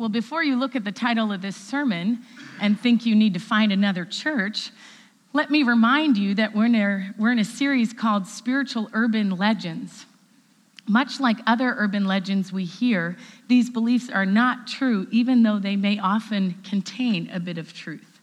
Well, 0.00 0.08
before 0.08 0.42
you 0.42 0.56
look 0.56 0.76
at 0.76 0.84
the 0.84 0.92
title 0.92 1.30
of 1.30 1.42
this 1.42 1.54
sermon 1.54 2.20
and 2.58 2.80
think 2.80 3.04
you 3.04 3.14
need 3.14 3.34
to 3.34 3.38
find 3.38 3.70
another 3.70 4.06
church, 4.06 4.70
let 5.34 5.50
me 5.50 5.62
remind 5.62 6.16
you 6.16 6.34
that 6.36 6.54
we're 6.54 6.64
in 6.64 6.74
a, 6.74 7.10
we're 7.18 7.32
in 7.32 7.38
a 7.38 7.44
series 7.44 7.92
called 7.92 8.26
Spiritual 8.26 8.88
Urban 8.94 9.28
Legends. 9.28 10.06
Much 10.88 11.20
like 11.20 11.36
other 11.46 11.74
urban 11.76 12.06
legends 12.06 12.50
we 12.50 12.64
hear, 12.64 13.14
these 13.48 13.68
beliefs 13.68 14.08
are 14.08 14.24
not 14.24 14.66
true, 14.66 15.06
even 15.10 15.42
though 15.42 15.58
they 15.58 15.76
may 15.76 15.98
often 15.98 16.54
contain 16.64 17.28
a 17.30 17.38
bit 17.38 17.58
of 17.58 17.74
truth. 17.74 18.20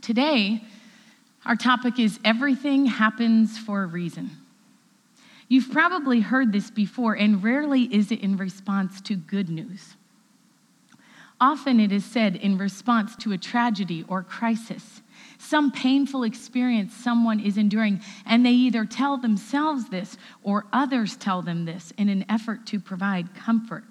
Today, 0.00 0.62
our 1.44 1.54
topic 1.54 1.98
is 1.98 2.18
Everything 2.24 2.86
Happens 2.86 3.58
for 3.58 3.82
a 3.82 3.86
Reason. 3.86 4.30
You've 5.48 5.70
probably 5.70 6.20
heard 6.20 6.50
this 6.50 6.70
before, 6.70 7.12
and 7.12 7.44
rarely 7.44 7.82
is 7.94 8.10
it 8.10 8.20
in 8.20 8.38
response 8.38 9.02
to 9.02 9.16
good 9.16 9.50
news. 9.50 9.96
Often 11.44 11.78
it 11.78 11.92
is 11.92 12.06
said 12.06 12.36
in 12.36 12.56
response 12.56 13.14
to 13.16 13.32
a 13.32 13.36
tragedy 13.36 14.02
or 14.08 14.22
crisis, 14.22 15.02
some 15.36 15.70
painful 15.70 16.22
experience 16.22 16.94
someone 16.94 17.38
is 17.38 17.58
enduring, 17.58 18.00
and 18.24 18.46
they 18.46 18.52
either 18.52 18.86
tell 18.86 19.18
themselves 19.18 19.90
this 19.90 20.16
or 20.42 20.64
others 20.72 21.18
tell 21.18 21.42
them 21.42 21.66
this 21.66 21.92
in 21.98 22.08
an 22.08 22.24
effort 22.30 22.64
to 22.68 22.80
provide 22.80 23.34
comfort. 23.34 23.84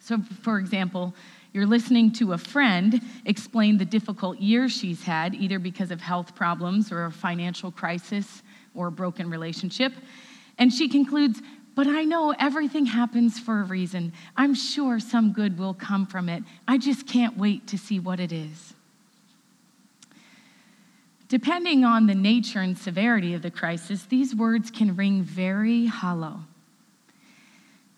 So, 0.00 0.22
for 0.40 0.58
example, 0.58 1.14
you're 1.52 1.66
listening 1.66 2.12
to 2.12 2.32
a 2.32 2.38
friend 2.38 3.02
explain 3.26 3.76
the 3.76 3.84
difficult 3.84 4.38
years 4.38 4.72
she's 4.72 5.02
had, 5.02 5.34
either 5.34 5.58
because 5.58 5.90
of 5.90 6.00
health 6.00 6.34
problems 6.34 6.90
or 6.90 7.04
a 7.04 7.12
financial 7.12 7.70
crisis 7.70 8.42
or 8.74 8.86
a 8.86 8.92
broken 8.92 9.28
relationship, 9.28 9.92
and 10.56 10.72
she 10.72 10.88
concludes, 10.88 11.42
but 11.78 11.86
I 11.86 12.02
know 12.02 12.34
everything 12.40 12.86
happens 12.86 13.38
for 13.38 13.60
a 13.60 13.62
reason. 13.62 14.12
I'm 14.36 14.52
sure 14.52 14.98
some 14.98 15.32
good 15.32 15.56
will 15.60 15.74
come 15.74 16.06
from 16.06 16.28
it. 16.28 16.42
I 16.66 16.76
just 16.76 17.06
can't 17.06 17.38
wait 17.38 17.68
to 17.68 17.78
see 17.78 18.00
what 18.00 18.18
it 18.18 18.32
is. 18.32 18.74
Depending 21.28 21.84
on 21.84 22.08
the 22.08 22.16
nature 22.16 22.58
and 22.58 22.76
severity 22.76 23.32
of 23.32 23.42
the 23.42 23.50
crisis, 23.52 24.02
these 24.06 24.34
words 24.34 24.72
can 24.72 24.96
ring 24.96 25.22
very 25.22 25.86
hollow. 25.86 26.40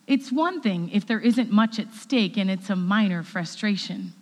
It's 0.06 0.30
one 0.30 0.60
thing 0.60 0.90
if 0.90 1.06
there 1.06 1.20
isn't 1.20 1.50
much 1.50 1.78
at 1.78 1.94
stake 1.94 2.36
and 2.36 2.50
it's 2.50 2.68
a 2.68 2.76
minor 2.76 3.22
frustration. 3.22 4.12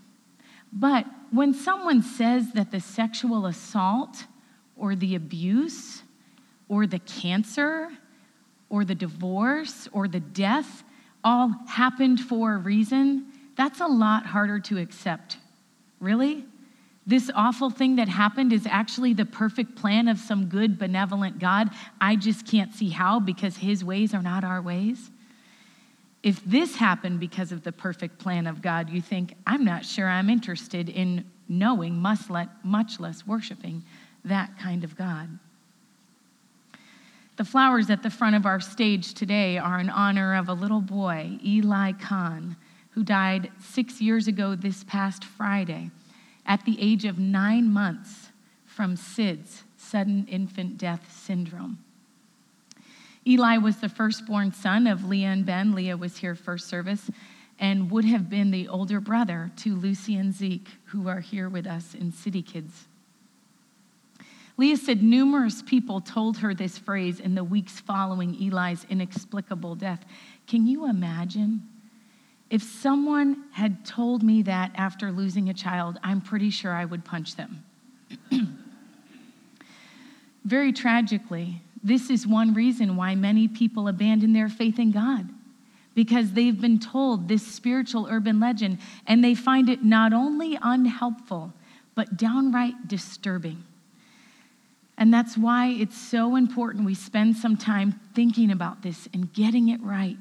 But 0.72 1.04
when 1.32 1.52
someone 1.52 2.04
says 2.04 2.52
that 2.52 2.70
the 2.70 2.78
sexual 2.78 3.44
assault 3.44 4.22
or 4.76 4.94
the 4.94 5.16
abuse 5.16 6.04
or 6.68 6.86
the 6.86 7.00
cancer 7.00 7.90
or 8.70 8.84
the 8.84 8.94
divorce 8.94 9.88
or 9.92 10.08
the 10.08 10.20
death 10.20 10.84
all 11.24 11.52
happened 11.68 12.20
for 12.20 12.54
a 12.54 12.58
reason, 12.58 13.26
that's 13.56 13.80
a 13.80 13.86
lot 13.86 14.26
harder 14.26 14.60
to 14.60 14.78
accept. 14.78 15.38
Really? 16.00 16.44
This 17.06 17.30
awful 17.34 17.70
thing 17.70 17.96
that 17.96 18.08
happened 18.08 18.52
is 18.52 18.66
actually 18.66 19.14
the 19.14 19.24
perfect 19.24 19.74
plan 19.76 20.08
of 20.08 20.18
some 20.18 20.46
good, 20.46 20.78
benevolent 20.78 21.38
God. 21.38 21.70
I 22.00 22.16
just 22.16 22.46
can't 22.46 22.74
see 22.74 22.90
how 22.90 23.18
because 23.18 23.56
his 23.56 23.82
ways 23.82 24.12
are 24.12 24.22
not 24.22 24.44
our 24.44 24.60
ways. 24.60 25.10
If 26.22 26.44
this 26.44 26.76
happened 26.76 27.18
because 27.18 27.50
of 27.50 27.64
the 27.64 27.72
perfect 27.72 28.18
plan 28.18 28.46
of 28.46 28.60
God, 28.60 28.90
you 28.90 29.00
think, 29.00 29.34
I'm 29.46 29.64
not 29.64 29.86
sure 29.86 30.06
I'm 30.06 30.28
interested 30.28 30.88
in 30.88 31.24
knowing, 31.48 31.98
much 31.98 33.00
less 33.00 33.26
worshiping 33.26 33.84
that 34.24 34.58
kind 34.58 34.84
of 34.84 34.94
God. 34.94 35.38
The 37.38 37.44
flowers 37.44 37.88
at 37.88 38.02
the 38.02 38.10
front 38.10 38.34
of 38.34 38.46
our 38.46 38.58
stage 38.58 39.14
today 39.14 39.58
are 39.58 39.78
in 39.78 39.88
honor 39.90 40.34
of 40.34 40.48
a 40.48 40.54
little 40.54 40.80
boy, 40.80 41.38
Eli 41.44 41.92
Kahn, 41.92 42.56
who 42.90 43.04
died 43.04 43.52
six 43.60 44.00
years 44.00 44.26
ago 44.26 44.56
this 44.56 44.82
past 44.82 45.22
Friday 45.22 45.92
at 46.44 46.64
the 46.64 46.76
age 46.82 47.04
of 47.04 47.20
nine 47.20 47.70
months 47.70 48.32
from 48.66 48.96
SIDS, 48.96 49.62
sudden 49.76 50.26
infant 50.26 50.78
death 50.78 51.12
syndrome. 51.16 51.78
Eli 53.24 53.56
was 53.56 53.76
the 53.76 53.88
firstborn 53.88 54.52
son 54.52 54.88
of 54.88 55.04
Leah 55.04 55.28
and 55.28 55.46
Ben. 55.46 55.76
Leah 55.76 55.96
was 55.96 56.16
here 56.16 56.34
first 56.34 56.66
service 56.66 57.08
and 57.60 57.88
would 57.92 58.04
have 58.04 58.28
been 58.28 58.50
the 58.50 58.66
older 58.66 58.98
brother 58.98 59.52
to 59.58 59.76
Lucy 59.76 60.16
and 60.16 60.34
Zeke, 60.34 60.70
who 60.86 61.06
are 61.06 61.20
here 61.20 61.48
with 61.48 61.68
us 61.68 61.94
in 61.94 62.10
City 62.10 62.42
Kids. 62.42 62.88
Leah 64.58 64.76
said 64.76 65.04
numerous 65.04 65.62
people 65.62 66.00
told 66.00 66.38
her 66.38 66.52
this 66.52 66.76
phrase 66.76 67.20
in 67.20 67.36
the 67.36 67.44
weeks 67.44 67.78
following 67.78 68.34
Eli's 68.42 68.84
inexplicable 68.90 69.76
death. 69.76 70.04
Can 70.48 70.66
you 70.66 70.90
imagine? 70.90 71.62
If 72.50 72.62
someone 72.64 73.44
had 73.52 73.86
told 73.86 74.24
me 74.24 74.42
that 74.42 74.72
after 74.74 75.12
losing 75.12 75.48
a 75.48 75.54
child, 75.54 75.98
I'm 76.02 76.20
pretty 76.20 76.50
sure 76.50 76.72
I 76.72 76.84
would 76.84 77.04
punch 77.04 77.36
them. 77.36 77.64
Very 80.44 80.72
tragically, 80.72 81.62
this 81.84 82.10
is 82.10 82.26
one 82.26 82.52
reason 82.52 82.96
why 82.96 83.14
many 83.14 83.46
people 83.46 83.86
abandon 83.86 84.32
their 84.32 84.48
faith 84.48 84.80
in 84.80 84.90
God 84.90 85.28
because 85.94 86.32
they've 86.32 86.60
been 86.60 86.78
told 86.78 87.28
this 87.28 87.46
spiritual 87.46 88.08
urban 88.10 88.40
legend 88.40 88.78
and 89.06 89.22
they 89.22 89.34
find 89.34 89.68
it 89.68 89.84
not 89.84 90.12
only 90.12 90.58
unhelpful, 90.60 91.52
but 91.94 92.16
downright 92.16 92.88
disturbing. 92.88 93.64
And 94.98 95.14
that's 95.14 95.38
why 95.38 95.68
it's 95.68 95.96
so 95.96 96.34
important 96.34 96.84
we 96.84 96.94
spend 96.94 97.36
some 97.36 97.56
time 97.56 98.00
thinking 98.14 98.50
about 98.50 98.82
this 98.82 99.08
and 99.14 99.32
getting 99.32 99.68
it 99.68 99.80
right. 99.80 100.18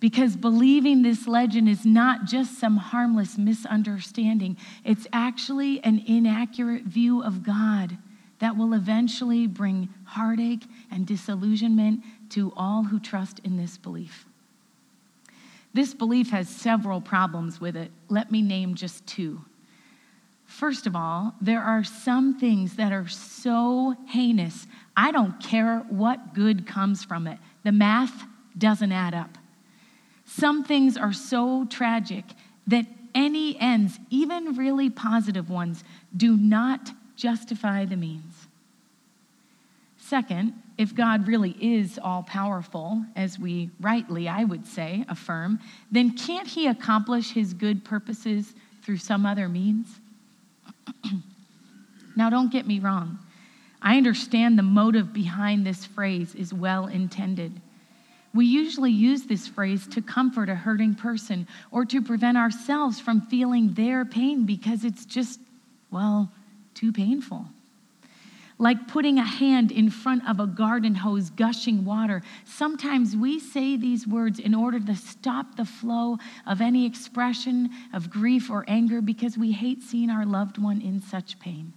Because 0.00 0.34
believing 0.34 1.02
this 1.02 1.28
legend 1.28 1.68
is 1.68 1.84
not 1.84 2.24
just 2.24 2.58
some 2.58 2.78
harmless 2.78 3.36
misunderstanding, 3.36 4.56
it's 4.82 5.06
actually 5.12 5.84
an 5.84 6.02
inaccurate 6.06 6.84
view 6.84 7.22
of 7.22 7.44
God 7.44 7.98
that 8.40 8.56
will 8.56 8.72
eventually 8.72 9.46
bring 9.46 9.90
heartache 10.04 10.64
and 10.90 11.06
disillusionment 11.06 12.02
to 12.30 12.52
all 12.56 12.82
who 12.82 12.98
trust 12.98 13.40
in 13.44 13.58
this 13.58 13.76
belief. 13.76 14.24
This 15.74 15.94
belief 15.94 16.30
has 16.30 16.48
several 16.48 17.00
problems 17.00 17.60
with 17.60 17.76
it. 17.76 17.92
Let 18.08 18.32
me 18.32 18.42
name 18.42 18.74
just 18.74 19.06
two. 19.06 19.44
First 20.52 20.86
of 20.86 20.94
all, 20.94 21.34
there 21.40 21.62
are 21.62 21.82
some 21.82 22.38
things 22.38 22.76
that 22.76 22.92
are 22.92 23.08
so 23.08 23.96
heinous, 24.06 24.66
I 24.94 25.10
don't 25.10 25.40
care 25.40 25.78
what 25.88 26.34
good 26.34 26.66
comes 26.66 27.02
from 27.02 27.26
it. 27.26 27.38
The 27.64 27.72
math 27.72 28.24
doesn't 28.56 28.92
add 28.92 29.14
up. 29.14 29.38
Some 30.26 30.62
things 30.62 30.98
are 30.98 31.14
so 31.14 31.64
tragic 31.64 32.24
that 32.66 32.84
any 33.14 33.58
ends, 33.58 33.98
even 34.10 34.54
really 34.54 34.90
positive 34.90 35.48
ones, 35.48 35.84
do 36.14 36.36
not 36.36 36.90
justify 37.16 37.86
the 37.86 37.96
means. 37.96 38.46
Second, 39.96 40.52
if 40.76 40.94
God 40.94 41.26
really 41.26 41.56
is 41.60 41.98
all 42.00 42.22
powerful, 42.24 43.02
as 43.16 43.38
we 43.38 43.70
rightly, 43.80 44.28
I 44.28 44.44
would 44.44 44.66
say, 44.66 45.06
affirm, 45.08 45.60
then 45.90 46.14
can't 46.16 46.46
he 46.46 46.66
accomplish 46.66 47.30
his 47.30 47.54
good 47.54 47.84
purposes 47.84 48.54
through 48.82 48.98
some 48.98 49.24
other 49.24 49.48
means? 49.48 49.98
now, 52.16 52.30
don't 52.30 52.52
get 52.52 52.66
me 52.66 52.78
wrong. 52.78 53.18
I 53.80 53.96
understand 53.96 54.58
the 54.58 54.62
motive 54.62 55.12
behind 55.12 55.66
this 55.66 55.84
phrase 55.84 56.34
is 56.34 56.54
well 56.54 56.86
intended. 56.86 57.60
We 58.34 58.46
usually 58.46 58.92
use 58.92 59.24
this 59.24 59.46
phrase 59.46 59.86
to 59.88 60.00
comfort 60.00 60.48
a 60.48 60.54
hurting 60.54 60.94
person 60.94 61.46
or 61.70 61.84
to 61.86 62.00
prevent 62.00 62.38
ourselves 62.38 62.98
from 63.00 63.20
feeling 63.22 63.74
their 63.74 64.04
pain 64.04 64.46
because 64.46 64.84
it's 64.84 65.04
just, 65.04 65.40
well, 65.90 66.30
too 66.74 66.92
painful. 66.92 67.46
Like 68.58 68.86
putting 68.86 69.18
a 69.18 69.24
hand 69.24 69.72
in 69.72 69.90
front 69.90 70.28
of 70.28 70.38
a 70.38 70.46
garden 70.46 70.94
hose 70.94 71.30
gushing 71.30 71.84
water. 71.84 72.22
Sometimes 72.44 73.16
we 73.16 73.40
say 73.40 73.76
these 73.76 74.06
words 74.06 74.38
in 74.38 74.54
order 74.54 74.78
to 74.78 74.94
stop 74.94 75.56
the 75.56 75.64
flow 75.64 76.18
of 76.46 76.60
any 76.60 76.86
expression 76.86 77.70
of 77.92 78.10
grief 78.10 78.50
or 78.50 78.64
anger 78.68 79.00
because 79.00 79.36
we 79.36 79.52
hate 79.52 79.82
seeing 79.82 80.10
our 80.10 80.26
loved 80.26 80.58
one 80.58 80.80
in 80.80 81.00
such 81.00 81.38
pain. 81.40 81.72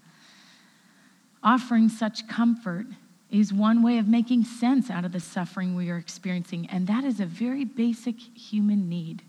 Offering 1.43 1.89
such 1.89 2.27
comfort 2.27 2.87
is 3.29 3.53
one 3.53 3.81
way 3.81 3.97
of 3.97 4.07
making 4.07 4.43
sense 4.43 4.89
out 4.89 5.05
of 5.05 5.11
the 5.11 5.19
suffering 5.19 5.75
we 5.75 5.89
are 5.89 5.97
experiencing, 5.97 6.67
and 6.69 6.87
that 6.87 7.03
is 7.03 7.19
a 7.19 7.25
very 7.25 7.65
basic 7.65 8.19
human 8.19 8.87
need. 8.87 9.21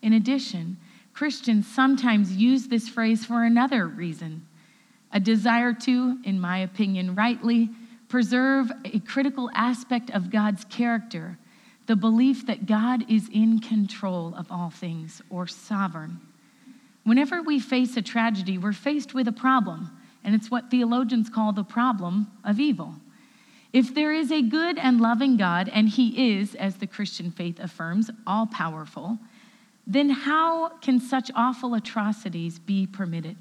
In 0.00 0.12
addition, 0.12 0.76
Christians 1.14 1.66
sometimes 1.66 2.32
use 2.32 2.68
this 2.68 2.88
phrase 2.88 3.24
for 3.24 3.44
another 3.44 3.86
reason 3.86 4.46
a 5.12 5.20
desire 5.20 5.72
to, 5.72 6.18
in 6.24 6.40
my 6.40 6.58
opinion, 6.58 7.14
rightly, 7.14 7.70
preserve 8.08 8.70
a 8.84 8.98
critical 9.00 9.50
aspect 9.54 10.10
of 10.10 10.30
God's 10.30 10.64
character, 10.64 11.38
the 11.86 11.96
belief 11.96 12.46
that 12.46 12.66
God 12.66 13.10
is 13.10 13.28
in 13.32 13.58
control 13.58 14.34
of 14.34 14.50
all 14.50 14.70
things 14.70 15.22
or 15.30 15.46
sovereign. 15.46 16.20
Whenever 17.04 17.42
we 17.42 17.58
face 17.58 17.96
a 17.96 18.02
tragedy, 18.02 18.58
we're 18.58 18.72
faced 18.72 19.14
with 19.14 19.26
a 19.28 19.32
problem, 19.32 19.90
and 20.22 20.34
it's 20.34 20.50
what 20.50 20.70
theologians 20.70 21.28
call 21.28 21.52
the 21.52 21.64
problem 21.64 22.30
of 22.44 22.60
evil. 22.60 22.94
If 23.72 23.94
there 23.94 24.12
is 24.12 24.30
a 24.30 24.42
good 24.42 24.78
and 24.78 25.00
loving 25.00 25.36
God, 25.36 25.70
and 25.72 25.88
He 25.88 26.36
is, 26.36 26.54
as 26.54 26.76
the 26.76 26.86
Christian 26.86 27.30
faith 27.30 27.58
affirms, 27.58 28.10
all 28.26 28.46
powerful, 28.46 29.18
then 29.86 30.10
how 30.10 30.68
can 30.78 31.00
such 31.00 31.30
awful 31.34 31.74
atrocities 31.74 32.58
be 32.58 32.86
permitted? 32.86 33.36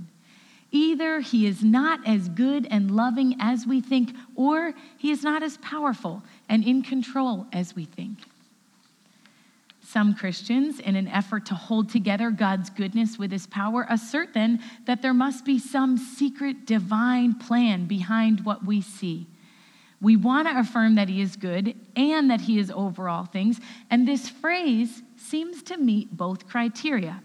Either 0.71 1.19
He 1.19 1.45
is 1.45 1.63
not 1.63 1.99
as 2.07 2.29
good 2.29 2.67
and 2.71 2.91
loving 2.91 3.35
as 3.39 3.67
we 3.67 3.81
think, 3.81 4.15
or 4.35 4.73
He 4.97 5.11
is 5.11 5.23
not 5.23 5.43
as 5.43 5.57
powerful 5.57 6.23
and 6.47 6.63
in 6.63 6.81
control 6.81 7.45
as 7.51 7.75
we 7.75 7.85
think. 7.85 8.19
Some 9.91 10.13
Christians, 10.15 10.79
in 10.79 10.95
an 10.95 11.09
effort 11.09 11.47
to 11.47 11.53
hold 11.53 11.89
together 11.89 12.31
God's 12.31 12.69
goodness 12.69 13.17
with 13.17 13.29
his 13.29 13.45
power, 13.47 13.85
assert 13.89 14.33
then 14.33 14.61
that 14.85 15.01
there 15.01 15.13
must 15.13 15.43
be 15.43 15.59
some 15.59 15.97
secret 15.97 16.65
divine 16.65 17.33
plan 17.33 17.87
behind 17.87 18.45
what 18.45 18.65
we 18.65 18.79
see. 18.79 19.27
We 19.99 20.15
want 20.15 20.47
to 20.47 20.57
affirm 20.57 20.95
that 20.95 21.09
he 21.09 21.19
is 21.19 21.35
good 21.35 21.75
and 21.97 22.31
that 22.31 22.39
he 22.39 22.57
is 22.57 22.71
over 22.71 23.09
all 23.09 23.25
things, 23.25 23.59
and 23.89 24.07
this 24.07 24.29
phrase 24.29 25.03
seems 25.17 25.61
to 25.63 25.75
meet 25.75 26.15
both 26.15 26.47
criteria. 26.47 27.21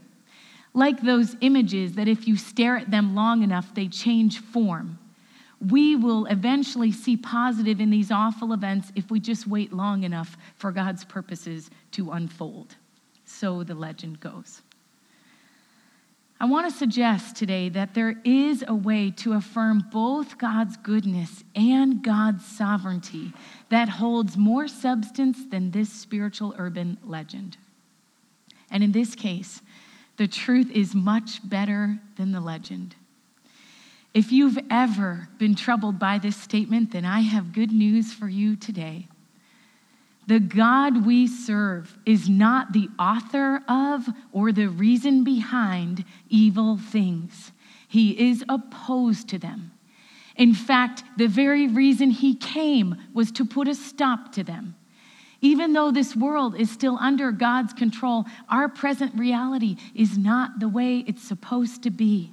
Like 0.76 1.00
those 1.00 1.36
images 1.40 1.94
that 1.94 2.06
if 2.06 2.28
you 2.28 2.36
stare 2.36 2.76
at 2.76 2.90
them 2.90 3.14
long 3.14 3.42
enough, 3.42 3.74
they 3.74 3.88
change 3.88 4.40
form. 4.40 4.98
We 5.58 5.96
will 5.96 6.26
eventually 6.26 6.92
see 6.92 7.16
positive 7.16 7.80
in 7.80 7.88
these 7.88 8.10
awful 8.10 8.52
events 8.52 8.92
if 8.94 9.10
we 9.10 9.18
just 9.18 9.46
wait 9.46 9.72
long 9.72 10.02
enough 10.02 10.36
for 10.58 10.70
God's 10.72 11.02
purposes 11.02 11.70
to 11.92 12.10
unfold. 12.10 12.76
So 13.24 13.64
the 13.64 13.74
legend 13.74 14.20
goes. 14.20 14.60
I 16.38 16.44
want 16.44 16.70
to 16.70 16.78
suggest 16.78 17.36
today 17.36 17.70
that 17.70 17.94
there 17.94 18.20
is 18.22 18.62
a 18.68 18.74
way 18.74 19.10
to 19.12 19.32
affirm 19.32 19.82
both 19.90 20.36
God's 20.36 20.76
goodness 20.76 21.42
and 21.54 22.02
God's 22.02 22.44
sovereignty 22.44 23.32
that 23.70 23.88
holds 23.88 24.36
more 24.36 24.68
substance 24.68 25.38
than 25.50 25.70
this 25.70 25.90
spiritual 25.90 26.54
urban 26.58 26.98
legend. 27.02 27.56
And 28.70 28.84
in 28.84 28.92
this 28.92 29.14
case, 29.14 29.62
the 30.16 30.28
truth 30.28 30.70
is 30.70 30.94
much 30.94 31.46
better 31.48 31.98
than 32.16 32.32
the 32.32 32.40
legend. 32.40 32.94
If 34.14 34.32
you've 34.32 34.58
ever 34.70 35.28
been 35.38 35.54
troubled 35.54 35.98
by 35.98 36.18
this 36.18 36.36
statement, 36.36 36.92
then 36.92 37.04
I 37.04 37.20
have 37.20 37.52
good 37.52 37.70
news 37.70 38.14
for 38.14 38.28
you 38.28 38.56
today. 38.56 39.08
The 40.26 40.40
God 40.40 41.06
we 41.06 41.26
serve 41.26 41.96
is 42.04 42.28
not 42.28 42.72
the 42.72 42.88
author 42.98 43.62
of 43.68 44.08
or 44.32 44.52
the 44.52 44.68
reason 44.68 45.22
behind 45.22 46.04
evil 46.28 46.78
things. 46.78 47.52
He 47.86 48.30
is 48.30 48.42
opposed 48.48 49.28
to 49.28 49.38
them. 49.38 49.72
In 50.34 50.52
fact, 50.52 51.04
the 51.16 51.28
very 51.28 51.68
reason 51.68 52.10
he 52.10 52.34
came 52.34 52.96
was 53.14 53.30
to 53.32 53.44
put 53.44 53.68
a 53.68 53.74
stop 53.74 54.32
to 54.32 54.42
them. 54.42 54.74
Even 55.40 55.72
though 55.72 55.90
this 55.90 56.16
world 56.16 56.56
is 56.56 56.70
still 56.70 56.96
under 57.00 57.30
God's 57.30 57.72
control, 57.72 58.24
our 58.48 58.68
present 58.68 59.14
reality 59.14 59.76
is 59.94 60.16
not 60.16 60.60
the 60.60 60.68
way 60.68 61.04
it's 61.06 61.22
supposed 61.22 61.82
to 61.82 61.90
be. 61.90 62.32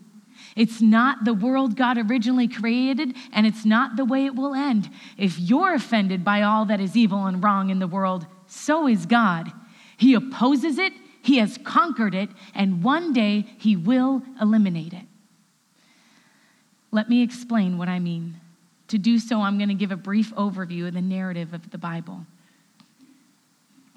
It's 0.56 0.82
not 0.82 1.26
the 1.26 1.34
world 1.34 1.76
God 1.76 1.98
originally 1.98 2.48
created, 2.48 3.16
and 3.32 3.46
it's 3.46 3.66
not 3.66 3.96
the 3.96 4.06
way 4.06 4.26
it 4.26 4.36
will 4.36 4.54
end. 4.54 4.90
If 5.18 5.40
you're 5.40 5.74
offended 5.74 6.24
by 6.24 6.42
all 6.42 6.66
that 6.66 6.80
is 6.80 6.96
evil 6.96 7.26
and 7.26 7.44
wrong 7.44 7.70
in 7.70 7.80
the 7.80 7.88
world, 7.88 8.26
so 8.48 8.88
is 8.88 9.06
God. 9.06 9.52
He 9.98 10.14
opposes 10.14 10.78
it, 10.78 10.94
He 11.22 11.38
has 11.38 11.58
conquered 11.64 12.14
it, 12.14 12.30
and 12.54 12.84
one 12.84 13.14
day 13.14 13.46
He 13.58 13.76
will 13.76 14.22
eliminate 14.40 14.94
it. 14.94 15.06
Let 16.92 17.10
me 17.10 17.24
explain 17.24 17.78
what 17.78 17.90
I 17.90 18.00
mean. 18.00 18.40
To 18.90 18.98
do 19.00 19.18
so, 19.18 19.42
I'm 19.42 19.58
going 19.58 19.70
to 19.70 19.76
give 19.76 19.92
a 19.92 19.98
brief 19.98 20.34
overview 20.36 20.88
of 20.88 20.94
the 20.94 21.02
narrative 21.02 21.54
of 21.54 21.72
the 21.72 21.80
Bible. 21.80 22.28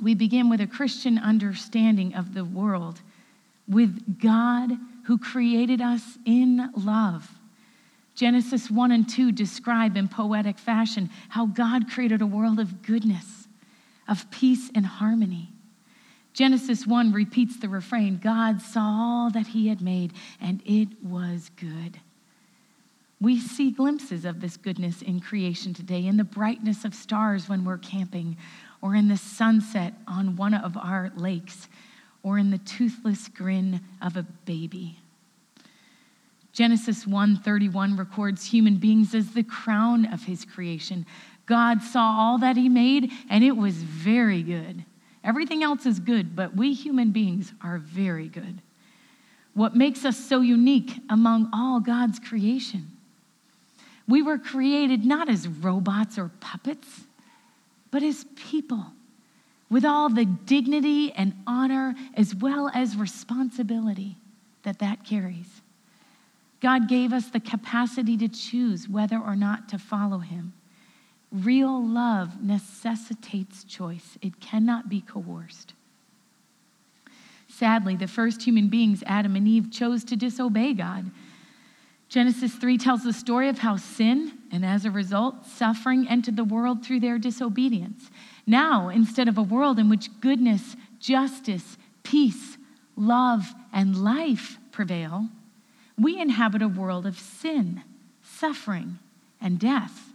We 0.01 0.15
begin 0.15 0.49
with 0.49 0.61
a 0.61 0.67
Christian 0.67 1.19
understanding 1.19 2.15
of 2.15 2.35
the 2.35 2.45
world, 2.45 3.01
with 3.67 4.21
God 4.21 4.73
who 5.05 5.19
created 5.19 5.81
us 5.81 6.19
in 6.25 6.71
love. 6.77 7.29
Genesis 8.15 8.71
1 8.71 8.93
and 8.93 9.09
2 9.09 9.33
describe 9.33 9.97
in 9.97 10.09
poetic 10.09 10.59
fashion 10.59 11.11
how 11.29 11.47
God 11.47 11.91
created 11.91 12.23
a 12.23 12.27
world 12.27 12.59
of 12.59 12.83
goodness, 12.83 13.49
of 14.09 14.31
peace 14.31 14.71
and 14.75 14.87
harmony. 14.87 15.51
Genesis 16.33 16.87
1 16.87 17.13
repeats 17.13 17.57
the 17.57 17.69
refrain 17.69 18.19
God 18.19 18.61
saw 18.61 18.81
all 18.83 19.31
that 19.31 19.49
he 19.49 19.69
had 19.69 19.81
made, 19.81 20.13
and 20.41 20.63
it 20.67 20.89
was 21.03 21.51
good. 21.57 22.01
We 23.21 23.41
see 23.41 23.71
glimpses 23.71 24.27
of 24.27 24.41
this 24.41 24.59
goodness 24.59 25.01
in 25.01 25.21
creation 25.21 25.73
today, 25.73 26.07
in 26.07 26.19
the 26.19 26.25
brightness 26.25 26.85
of 26.85 26.95
stars 26.95 27.49
when 27.49 27.65
we're 27.65 27.79
camping, 27.79 28.37
or 28.87 28.95
in 28.95 29.09
the 29.09 29.17
sunset 29.17 29.95
on 30.07 30.37
one 30.37 30.55
of 30.55 30.77
our 30.77 31.11
lakes 31.17 31.67
or 32.23 32.39
in 32.39 32.53
the 32.53 32.59
toothless 32.59 33.27
grin 33.27 33.81
of 34.01 34.17
a 34.17 34.23
baby. 34.45 34.97
Genesis 36.53 37.05
1:31 37.05 37.99
records 37.99 38.45
human 38.45 38.77
beings 38.77 39.13
as 39.13 39.33
the 39.33 39.43
crown 39.43 40.05
of 40.05 40.23
his 40.23 40.45
creation. 40.45 41.05
God 41.47 41.83
saw 41.83 42.17
all 42.17 42.39
that 42.39 42.57
he 42.57 42.69
made 42.69 43.11
and 43.29 43.43
it 43.43 43.57
was 43.57 43.75
very 43.83 44.45
good. 44.45 44.85
Everything 45.25 45.65
else 45.65 45.85
is 45.85 45.99
good, 45.99 46.37
but 46.37 46.55
we 46.55 46.73
human 46.73 47.11
beings 47.11 47.55
are 47.61 47.79
very 47.79 48.29
good. 48.29 48.63
What 49.55 49.75
makes 49.75 50.05
us 50.05 50.17
so 50.17 50.43
unique 50.43 51.01
among 51.11 51.51
all 51.53 51.81
God's 51.81 52.21
creation? 52.21 52.93
We 54.07 54.23
were 54.23 54.39
created 54.39 55.05
not 55.05 55.29
as 55.29 55.49
robots 55.49 56.19
or 56.19 56.31
puppets, 56.39 57.07
but 57.91 58.03
as 58.03 58.25
people 58.37 58.87
with 59.69 59.85
all 59.85 60.09
the 60.09 60.25
dignity 60.25 61.13
and 61.13 61.35
honor 61.47 61.95
as 62.15 62.35
well 62.35 62.71
as 62.73 62.97
responsibility 62.97 64.17
that 64.63 64.79
that 64.79 65.05
carries. 65.05 65.63
God 66.61 66.89
gave 66.89 67.13
us 67.13 67.29
the 67.29 67.41
capacity 67.41 68.17
to 68.17 68.29
choose 68.29 68.89
whether 68.89 69.19
or 69.19 69.37
not 69.37 69.69
to 69.71 69.79
follow 69.79 70.19
him. 70.19 70.53
Real 71.33 71.85
love 71.85 72.43
necessitates 72.43 73.65
choice, 73.65 74.17
it 74.23 74.41
cannot 74.41 74.89
be 74.89 75.01
coerced. 75.01 75.75
Sadly, 77.49 77.97
the 77.97 78.07
first 78.07 78.43
human 78.43 78.69
beings, 78.69 79.03
Adam 79.07 79.35
and 79.35 79.49
Eve, 79.49 79.71
chose 79.71 80.05
to 80.05 80.17
disobey 80.17 80.75
God. 80.75 81.11
Genesis 82.09 82.55
3 82.55 82.79
tells 82.79 83.03
the 83.03 83.13
story 83.13 83.49
of 83.49 83.59
how 83.59 83.77
sin, 83.77 84.33
and 84.53 84.65
as 84.65 84.85
a 84.85 84.91
result, 84.91 85.45
suffering 85.47 86.07
entered 86.09 86.37
the 86.37 86.45
world 86.45 86.85
through 86.85 87.01
their 87.01 87.19
disobedience. 87.19 88.11
Now, 88.47 88.89
instead 88.89 89.27
of 89.29 89.39
a 89.39 89.43
world 89.43 89.79
in 89.79 89.89
which 89.89 90.09
goodness, 90.21 90.77
justice, 91.01 91.77
peace, 92.05 92.57
love, 92.95 93.53
and 93.73 94.03
life 94.03 94.59
prevail, 94.71 95.29
we 95.99 96.21
inhabit 96.21 96.63
a 96.63 96.69
world 96.69 97.07
of 97.07 97.19
sin, 97.19 97.83
suffering, 98.23 98.99
and 99.41 99.59
death. 99.59 100.13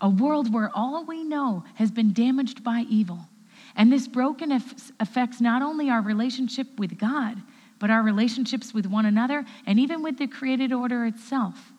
A 0.00 0.08
world 0.08 0.52
where 0.52 0.70
all 0.74 1.04
we 1.04 1.22
know 1.22 1.64
has 1.74 1.90
been 1.90 2.12
damaged 2.12 2.64
by 2.64 2.86
evil. 2.88 3.28
And 3.74 3.92
this 3.92 4.08
brokenness 4.08 4.92
affects 5.00 5.40
not 5.40 5.60
only 5.60 5.90
our 5.90 6.00
relationship 6.00 6.78
with 6.78 6.98
God, 6.98 7.42
but 7.78 7.90
our 7.90 8.02
relationships 8.02 8.72
with 8.72 8.86
one 8.86 9.06
another 9.06 9.44
and 9.66 9.78
even 9.78 10.02
with 10.02 10.18
the 10.18 10.26
created 10.26 10.72
order 10.72 11.04
itself. 11.06 11.72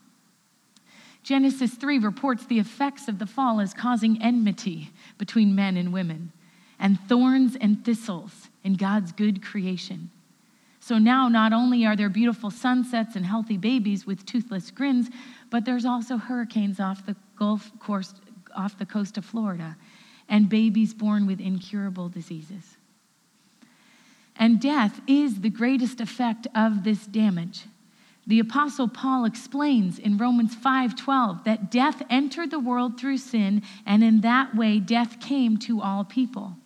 Genesis 1.24 1.74
3 1.74 2.00
reports 2.00 2.46
the 2.46 2.60
effects 2.60 3.08
of 3.08 3.20
the 3.20 3.26
fall 3.26 3.60
as 3.60 3.74
causing 3.74 4.22
enmity 4.22 4.92
between 5.18 5.54
men 5.54 5.76
and 5.76 5.92
women, 5.92 6.32
and 6.80 7.00
thorns 7.10 7.58
and 7.60 7.84
thistles 7.84 8.48
in 8.64 8.76
God's 8.76 9.12
good 9.12 9.44
creation. 9.44 10.10
So 10.80 10.98
now, 10.98 11.28
not 11.28 11.52
only 11.52 11.86
are 11.86 11.98
there 11.98 12.08
beautiful 12.08 12.50
sunsets 12.50 13.18
and 13.18 13.26
healthy 13.26 13.58
babies 13.58 14.06
with 14.06 14.26
toothless 14.26 14.72
grins, 14.72 15.10
but 15.50 15.66
there's 15.66 15.84
also 15.84 16.16
hurricanes 16.16 16.80
off 16.80 17.06
the 17.06 17.18
Gulf 17.36 17.72
coast, 17.80 18.22
off 18.56 18.80
the 18.80 18.86
coast 18.86 19.18
of 19.18 19.26
Florida, 19.26 19.76
and 20.30 20.48
babies 20.48 20.94
born 20.94 21.28
with 21.28 21.42
incurable 21.42 22.08
diseases. 22.08 22.77
And 24.40 24.62
death 24.62 25.02
is 25.08 25.42
the 25.42 25.50
greatest 25.50 26.00
effect 26.00 26.48
of 26.54 26.84
this 26.84 27.06
damage. 27.06 27.66
The 28.28 28.40
apostle 28.40 28.90
Paul 28.90 29.24
explains 29.24 29.98
in 29.98 30.18
Romans 30.18 30.54
5:12 30.54 31.46
that 31.46 31.72
death 31.72 32.04
entered 32.10 32.52
the 32.52 32.60
world 32.60 33.00
through 33.00 33.20
sin 33.20 33.62
and 33.86 34.04
in 34.04 34.22
that 34.22 34.54
way 34.54 34.80
death 34.80 35.20
came 35.22 35.58
to 35.60 35.82
all 35.82 36.04
people. 36.04 36.58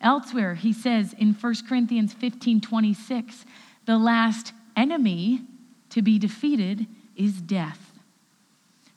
Elsewhere 0.00 0.56
he 0.56 0.72
says 0.72 1.12
in 1.12 1.34
1 1.34 1.66
Corinthians 1.68 2.12
15:26 2.12 3.44
the 3.84 3.96
last 3.96 4.52
enemy 4.76 5.42
to 5.90 6.02
be 6.02 6.18
defeated 6.18 6.86
is 7.16 7.40
death. 7.40 7.92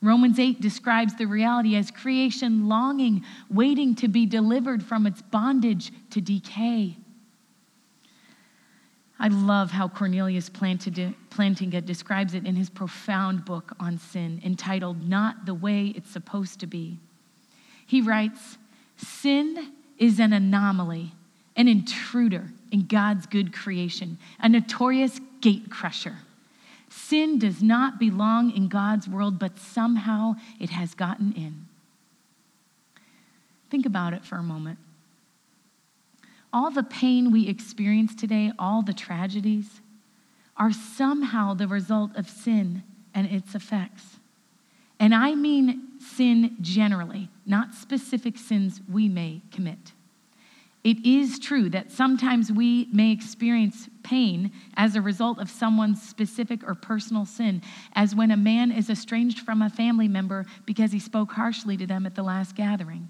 Romans 0.01 0.39
8 0.39 0.59
describes 0.59 1.15
the 1.15 1.25
reality 1.25 1.75
as 1.75 1.91
creation 1.91 2.67
longing, 2.67 3.23
waiting 3.49 3.93
to 3.95 4.07
be 4.07 4.25
delivered 4.25 4.81
from 4.81 5.05
its 5.05 5.21
bondage 5.21 5.91
to 6.09 6.19
decay. 6.19 6.97
I 9.21 9.27
love 9.27 9.69
how 9.69 9.87
Cornelius 9.87 10.49
Plantinga 10.49 11.85
describes 11.85 12.33
it 12.33 12.47
in 12.47 12.55
his 12.55 12.71
profound 12.71 13.45
book 13.45 13.71
on 13.79 13.99
sin 13.99 14.41
entitled 14.43 15.07
Not 15.07 15.45
the 15.45 15.53
Way 15.53 15.93
It's 15.95 16.09
Supposed 16.09 16.59
to 16.61 16.65
Be. 16.65 16.97
He 17.85 18.01
writes 18.01 18.57
Sin 18.97 19.73
is 19.99 20.19
an 20.19 20.33
anomaly, 20.33 21.13
an 21.55 21.67
intruder 21.67 22.49
in 22.71 22.87
God's 22.87 23.27
good 23.27 23.53
creation, 23.53 24.17
a 24.39 24.49
notorious 24.49 25.19
gate 25.39 25.69
crusher. 25.69 26.15
Sin 26.89 27.37
does 27.37 27.61
not 27.61 27.99
belong 27.99 28.49
in 28.49 28.69
God's 28.69 29.07
world, 29.07 29.37
but 29.37 29.59
somehow 29.59 30.33
it 30.59 30.71
has 30.71 30.95
gotten 30.95 31.31
in. 31.33 31.67
Think 33.69 33.85
about 33.85 34.13
it 34.13 34.25
for 34.25 34.37
a 34.37 34.43
moment. 34.43 34.79
All 36.53 36.71
the 36.71 36.83
pain 36.83 37.31
we 37.31 37.47
experience 37.47 38.13
today, 38.13 38.51
all 38.59 38.81
the 38.81 38.93
tragedies, 38.93 39.81
are 40.57 40.71
somehow 40.71 41.53
the 41.53 41.67
result 41.67 42.15
of 42.15 42.29
sin 42.29 42.83
and 43.13 43.27
its 43.27 43.55
effects. 43.55 44.17
And 44.99 45.15
I 45.15 45.33
mean 45.33 45.99
sin 45.99 46.57
generally, 46.61 47.29
not 47.45 47.73
specific 47.73 48.37
sins 48.37 48.81
we 48.91 49.07
may 49.07 49.41
commit. 49.51 49.93
It 50.83 51.05
is 51.05 51.37
true 51.37 51.69
that 51.69 51.91
sometimes 51.91 52.51
we 52.51 52.87
may 52.91 53.11
experience 53.11 53.87
pain 54.03 54.51
as 54.75 54.95
a 54.95 55.01
result 55.01 55.37
of 55.37 55.49
someone's 55.49 56.01
specific 56.01 56.63
or 56.67 56.73
personal 56.73 57.25
sin, 57.25 57.61
as 57.93 58.15
when 58.15 58.31
a 58.31 58.37
man 58.37 58.71
is 58.71 58.89
estranged 58.89 59.39
from 59.39 59.61
a 59.61 59.69
family 59.69 60.07
member 60.07 60.45
because 60.65 60.91
he 60.91 60.99
spoke 60.99 61.31
harshly 61.31 61.77
to 61.77 61.85
them 61.85 62.07
at 62.07 62.15
the 62.15 62.23
last 62.23 62.55
gathering, 62.55 63.09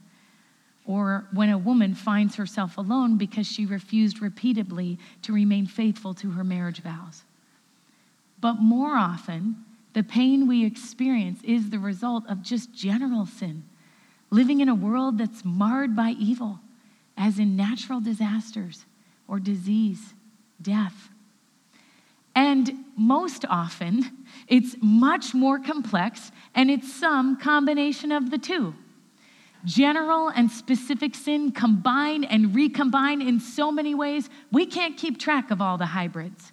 or 0.85 1.27
when 1.31 1.49
a 1.49 1.57
woman 1.57 1.93
finds 1.93 2.35
herself 2.35 2.77
alone 2.77 3.17
because 3.17 3.47
she 3.47 3.65
refused 3.65 4.21
repeatedly 4.21 4.97
to 5.21 5.33
remain 5.33 5.65
faithful 5.65 6.13
to 6.15 6.31
her 6.31 6.43
marriage 6.43 6.81
vows. 6.81 7.23
But 8.39 8.55
more 8.55 8.95
often, 8.95 9.63
the 9.93 10.03
pain 10.03 10.47
we 10.47 10.65
experience 10.65 11.39
is 11.43 11.69
the 11.69 11.79
result 11.79 12.23
of 12.27 12.41
just 12.41 12.73
general 12.73 13.25
sin, 13.25 13.63
living 14.29 14.61
in 14.61 14.69
a 14.69 14.75
world 14.75 15.17
that's 15.17 15.45
marred 15.45 15.95
by 15.95 16.15
evil 16.17 16.59
as 17.17 17.37
in 17.37 17.55
natural 17.55 17.99
disasters 17.99 18.85
or 19.27 19.39
disease, 19.39 20.13
death. 20.61 21.09
And 22.33 22.85
most 22.95 23.45
often, 23.49 24.25
it's 24.47 24.75
much 24.81 25.33
more 25.33 25.59
complex 25.59 26.31
and 26.55 26.71
it's 26.71 26.91
some 26.91 27.37
combination 27.37 28.11
of 28.11 28.31
the 28.31 28.37
two. 28.37 28.73
General 29.63 30.29
and 30.29 30.49
specific 30.49 31.13
sin 31.15 31.51
combine 31.51 32.23
and 32.23 32.55
recombine 32.55 33.21
in 33.21 33.39
so 33.39 33.71
many 33.71 33.93
ways, 33.93 34.29
we 34.51 34.65
can't 34.65 34.97
keep 34.97 35.19
track 35.19 35.51
of 35.51 35.61
all 35.61 35.77
the 35.77 35.85
hybrids. 35.85 36.51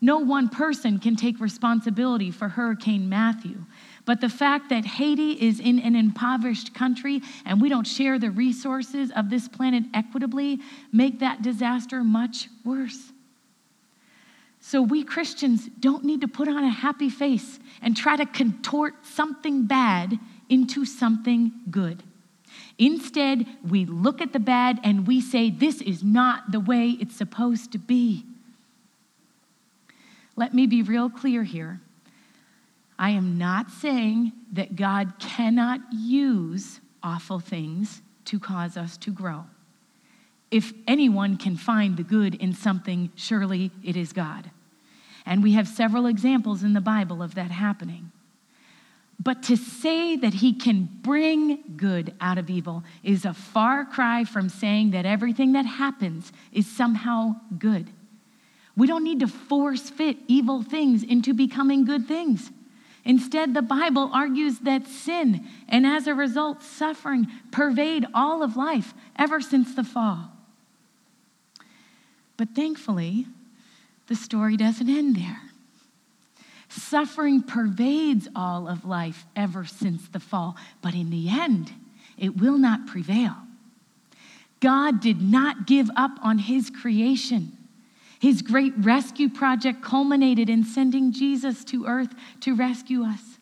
No 0.00 0.18
one 0.18 0.48
person 0.48 0.98
can 0.98 1.16
take 1.16 1.40
responsibility 1.40 2.30
for 2.30 2.48
Hurricane 2.48 3.08
Matthew, 3.08 3.64
but 4.04 4.20
the 4.20 4.28
fact 4.28 4.68
that 4.70 4.84
Haiti 4.84 5.32
is 5.32 5.58
in 5.58 5.80
an 5.80 5.96
impoverished 5.96 6.72
country 6.72 7.20
and 7.44 7.60
we 7.60 7.68
don't 7.68 7.86
share 7.86 8.18
the 8.18 8.30
resources 8.30 9.10
of 9.16 9.28
this 9.28 9.48
planet 9.48 9.84
equitably 9.94 10.60
make 10.92 11.18
that 11.18 11.42
disaster 11.42 12.04
much 12.04 12.48
worse. 12.64 13.12
So 14.60 14.82
we 14.82 15.02
Christians 15.02 15.68
don't 15.80 16.04
need 16.04 16.20
to 16.20 16.28
put 16.28 16.46
on 16.48 16.62
a 16.62 16.70
happy 16.70 17.10
face 17.10 17.58
and 17.82 17.96
try 17.96 18.16
to 18.16 18.26
contort 18.26 18.94
something 19.04 19.66
bad 19.66 20.18
into 20.48 20.84
something 20.84 21.52
good. 21.70 22.02
Instead, 22.78 23.46
we 23.68 23.84
look 23.84 24.20
at 24.20 24.32
the 24.32 24.38
bad 24.38 24.78
and 24.84 25.06
we 25.06 25.20
say, 25.20 25.50
This 25.50 25.80
is 25.80 26.04
not 26.04 26.52
the 26.52 26.60
way 26.60 26.96
it's 27.00 27.16
supposed 27.16 27.72
to 27.72 27.78
be. 27.78 28.24
Let 30.36 30.54
me 30.54 30.66
be 30.66 30.82
real 30.82 31.10
clear 31.10 31.42
here. 31.42 31.80
I 32.98 33.10
am 33.10 33.36
not 33.38 33.70
saying 33.70 34.32
that 34.52 34.76
God 34.76 35.14
cannot 35.18 35.80
use 35.92 36.80
awful 37.02 37.40
things 37.40 38.02
to 38.26 38.38
cause 38.38 38.76
us 38.76 38.96
to 38.98 39.10
grow. 39.10 39.44
If 40.50 40.72
anyone 40.86 41.36
can 41.36 41.56
find 41.56 41.96
the 41.96 42.02
good 42.02 42.34
in 42.36 42.54
something, 42.54 43.10
surely 43.14 43.70
it 43.84 43.96
is 43.96 44.12
God. 44.12 44.50
And 45.26 45.42
we 45.42 45.52
have 45.52 45.68
several 45.68 46.06
examples 46.06 46.62
in 46.62 46.72
the 46.72 46.80
Bible 46.80 47.22
of 47.22 47.34
that 47.34 47.50
happening. 47.50 48.12
But 49.20 49.42
to 49.44 49.56
say 49.56 50.16
that 50.16 50.34
he 50.34 50.52
can 50.52 50.88
bring 51.02 51.76
good 51.76 52.14
out 52.20 52.38
of 52.38 52.48
evil 52.48 52.84
is 53.02 53.24
a 53.24 53.34
far 53.34 53.84
cry 53.84 54.24
from 54.24 54.48
saying 54.48 54.92
that 54.92 55.06
everything 55.06 55.52
that 55.52 55.66
happens 55.66 56.32
is 56.52 56.66
somehow 56.66 57.34
good. 57.58 57.90
We 58.76 58.86
don't 58.86 59.02
need 59.02 59.20
to 59.20 59.26
force 59.26 59.90
fit 59.90 60.18
evil 60.28 60.62
things 60.62 61.02
into 61.02 61.34
becoming 61.34 61.84
good 61.84 62.06
things. 62.06 62.52
Instead, 63.04 63.54
the 63.54 63.62
Bible 63.62 64.08
argues 64.12 64.60
that 64.60 64.86
sin 64.86 65.44
and 65.68 65.84
as 65.84 66.06
a 66.06 66.14
result, 66.14 66.62
suffering 66.62 67.26
pervade 67.50 68.06
all 68.14 68.42
of 68.42 68.56
life 68.56 68.94
ever 69.16 69.40
since 69.40 69.74
the 69.74 69.82
fall. 69.82 70.30
But 72.36 72.50
thankfully, 72.54 73.26
the 74.06 74.14
story 74.14 74.56
doesn't 74.56 74.88
end 74.88 75.16
there. 75.16 75.40
Suffering 76.68 77.42
pervades 77.42 78.28
all 78.36 78.68
of 78.68 78.84
life 78.84 79.24
ever 79.34 79.64
since 79.64 80.06
the 80.08 80.20
fall, 80.20 80.56
but 80.82 80.94
in 80.94 81.10
the 81.10 81.28
end, 81.28 81.72
it 82.18 82.36
will 82.36 82.58
not 82.58 82.86
prevail. 82.86 83.34
God 84.60 85.00
did 85.00 85.22
not 85.22 85.66
give 85.66 85.88
up 85.96 86.12
on 86.22 86.38
his 86.38 86.70
creation. 86.70 87.56
His 88.20 88.42
great 88.42 88.74
rescue 88.78 89.28
project 89.28 89.82
culminated 89.82 90.50
in 90.50 90.64
sending 90.64 91.12
Jesus 91.12 91.64
to 91.66 91.86
earth 91.86 92.12
to 92.40 92.54
rescue 92.54 93.04
us. 93.04 93.38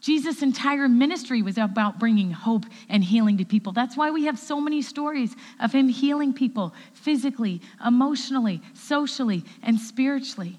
Jesus' 0.00 0.42
entire 0.42 0.88
ministry 0.88 1.42
was 1.42 1.58
about 1.58 2.00
bringing 2.00 2.32
hope 2.32 2.66
and 2.88 3.04
healing 3.04 3.38
to 3.38 3.44
people. 3.44 3.72
That's 3.72 3.96
why 3.96 4.10
we 4.10 4.24
have 4.24 4.36
so 4.36 4.60
many 4.60 4.82
stories 4.82 5.36
of 5.60 5.72
him 5.72 5.88
healing 5.88 6.34
people 6.34 6.74
physically, 6.92 7.60
emotionally, 7.86 8.60
socially, 8.74 9.44
and 9.62 9.78
spiritually. 9.78 10.58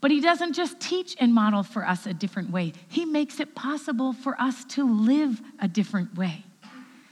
But 0.00 0.10
he 0.10 0.20
doesn't 0.20 0.52
just 0.52 0.78
teach 0.80 1.16
and 1.18 1.34
model 1.34 1.62
for 1.62 1.84
us 1.84 2.06
a 2.06 2.14
different 2.14 2.50
way, 2.50 2.72
he 2.88 3.04
makes 3.04 3.40
it 3.40 3.54
possible 3.54 4.12
for 4.12 4.40
us 4.40 4.64
to 4.66 4.88
live 4.88 5.40
a 5.58 5.68
different 5.68 6.16
way. 6.16 6.44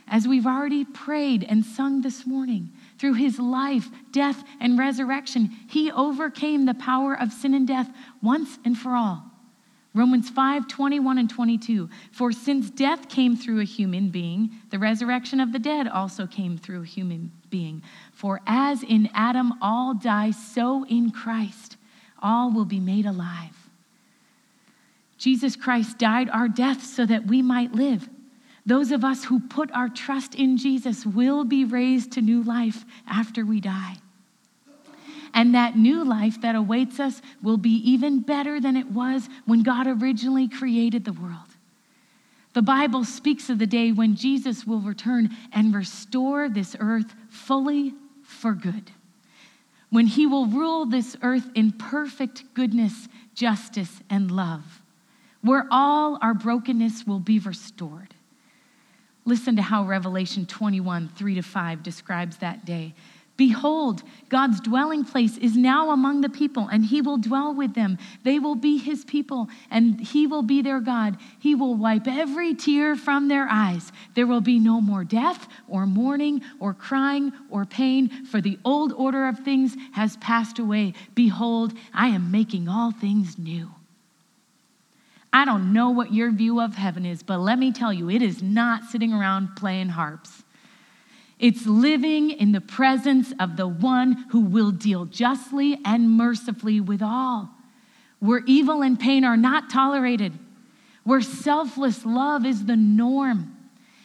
As 0.09 0.25
we've 0.25 0.47
already 0.47 0.85
prayed 0.85 1.43
and 1.43 1.65
sung 1.65 2.01
this 2.01 2.25
morning, 2.25 2.71
through 2.97 3.13
his 3.15 3.39
life, 3.39 3.89
death, 4.11 4.43
and 4.59 4.79
resurrection, 4.79 5.51
he 5.69 5.91
overcame 5.91 6.65
the 6.65 6.73
power 6.73 7.13
of 7.13 7.33
sin 7.33 7.53
and 7.53 7.67
death 7.67 7.89
once 8.21 8.57
and 8.63 8.77
for 8.77 8.95
all. 8.95 9.23
Romans 9.93 10.29
5 10.29 10.67
21 10.67 11.17
and 11.17 11.29
22. 11.29 11.89
For 12.11 12.31
since 12.31 12.69
death 12.69 13.09
came 13.09 13.35
through 13.35 13.59
a 13.59 13.65
human 13.65 14.09
being, 14.09 14.51
the 14.69 14.79
resurrection 14.79 15.39
of 15.39 15.51
the 15.51 15.59
dead 15.59 15.87
also 15.87 16.27
came 16.27 16.57
through 16.57 16.83
a 16.83 16.85
human 16.85 17.31
being. 17.49 17.81
For 18.13 18.41
as 18.45 18.83
in 18.83 19.09
Adam 19.13 19.53
all 19.61 19.93
die, 19.93 20.31
so 20.31 20.85
in 20.85 21.11
Christ 21.11 21.76
all 22.21 22.51
will 22.51 22.65
be 22.65 22.79
made 22.79 23.05
alive. 23.05 23.69
Jesus 25.17 25.55
Christ 25.55 25.97
died 25.97 26.29
our 26.29 26.47
death 26.47 26.83
so 26.83 27.05
that 27.05 27.25
we 27.25 27.41
might 27.41 27.73
live. 27.73 28.07
Those 28.65 28.91
of 28.91 29.03
us 29.03 29.23
who 29.23 29.39
put 29.39 29.71
our 29.71 29.89
trust 29.89 30.35
in 30.35 30.57
Jesus 30.57 31.05
will 31.05 31.43
be 31.43 31.63
raised 31.63 32.11
to 32.13 32.21
new 32.21 32.43
life 32.43 32.85
after 33.07 33.45
we 33.45 33.61
die. 33.61 33.95
And 35.33 35.55
that 35.55 35.77
new 35.77 36.03
life 36.03 36.41
that 36.41 36.55
awaits 36.55 36.99
us 36.99 37.21
will 37.41 37.57
be 37.57 37.75
even 37.89 38.19
better 38.21 38.59
than 38.59 38.75
it 38.75 38.91
was 38.91 39.29
when 39.45 39.63
God 39.63 39.87
originally 39.87 40.47
created 40.47 41.05
the 41.05 41.13
world. 41.13 41.47
The 42.53 42.61
Bible 42.61 43.03
speaks 43.05 43.49
of 43.49 43.59
the 43.59 43.67
day 43.67 43.91
when 43.91 44.15
Jesus 44.15 44.65
will 44.65 44.79
return 44.81 45.29
and 45.53 45.75
restore 45.75 46.49
this 46.49 46.75
earth 46.79 47.13
fully 47.29 47.93
for 48.23 48.53
good. 48.53 48.91
When 49.89 50.07
he 50.07 50.25
will 50.25 50.47
rule 50.47 50.85
this 50.85 51.15
earth 51.21 51.49
in 51.55 51.71
perfect 51.71 52.53
goodness, 52.53 53.07
justice, 53.33 54.01
and 54.09 54.29
love, 54.29 54.81
where 55.41 55.65
all 55.71 56.19
our 56.21 56.33
brokenness 56.33 57.07
will 57.07 57.19
be 57.19 57.39
restored. 57.39 58.13
Listen 59.23 59.55
to 59.55 59.61
how 59.61 59.83
Revelation 59.83 60.45
21, 60.45 61.09
3 61.15 61.35
to 61.35 61.41
5 61.41 61.83
describes 61.83 62.37
that 62.37 62.65
day. 62.65 62.93
Behold, 63.37 64.01
God's 64.29 64.59
dwelling 64.59 65.05
place 65.05 65.37
is 65.37 65.55
now 65.55 65.91
among 65.91 66.21
the 66.21 66.29
people, 66.29 66.67
and 66.71 66.83
he 66.83 67.01
will 67.01 67.17
dwell 67.17 67.53
with 67.53 67.75
them. 67.75 67.99
They 68.23 68.39
will 68.39 68.55
be 68.55 68.77
his 68.77 69.05
people, 69.05 69.47
and 69.69 70.01
he 70.01 70.25
will 70.25 70.41
be 70.41 70.63
their 70.63 70.79
God. 70.79 71.17
He 71.39 71.53
will 71.53 71.75
wipe 71.75 72.07
every 72.07 72.55
tear 72.55 72.95
from 72.95 73.27
their 73.27 73.47
eyes. 73.47 73.91
There 74.15 74.25
will 74.25 74.41
be 74.41 74.57
no 74.57 74.81
more 74.81 75.03
death, 75.03 75.47
or 75.67 75.85
mourning, 75.85 76.41
or 76.59 76.73
crying, 76.73 77.31
or 77.51 77.63
pain, 77.63 78.25
for 78.25 78.41
the 78.41 78.57
old 78.65 78.91
order 78.93 79.27
of 79.27 79.39
things 79.39 79.77
has 79.93 80.17
passed 80.17 80.57
away. 80.57 80.93
Behold, 81.13 81.73
I 81.93 82.07
am 82.07 82.31
making 82.31 82.67
all 82.67 82.91
things 82.91 83.37
new. 83.37 83.69
I 85.31 85.45
don't 85.45 85.73
know 85.73 85.91
what 85.91 86.11
your 86.11 86.31
view 86.31 86.59
of 86.59 86.73
heaven 86.73 87.05
is, 87.05 87.21
but 87.21 87.37
let 87.37 87.59
me 87.59 87.71
tell 87.71 87.93
you, 87.93 88.09
it 88.09 88.23
is 88.23 88.41
not 88.41 88.85
sitting 88.85 89.13
around 89.13 89.55
playing 89.55 89.89
harps. 89.89 90.43
It's 91.39 91.67
living 91.67 92.31
in 92.31 92.51
the 92.51 92.61
presence 92.61 93.33
of 93.39 93.57
the 93.57 93.67
one 93.67 94.25
who 94.31 94.41
will 94.41 94.71
deal 94.71 95.05
justly 95.05 95.79
and 95.85 96.09
mercifully 96.09 96.79
with 96.79 97.01
all, 97.01 97.49
where 98.19 98.41
evil 98.47 98.81
and 98.81 98.99
pain 98.99 99.23
are 99.23 99.37
not 99.37 99.69
tolerated, 99.69 100.33
where 101.03 101.21
selfless 101.21 102.05
love 102.05 102.45
is 102.45 102.65
the 102.65 102.75
norm, 102.75 103.55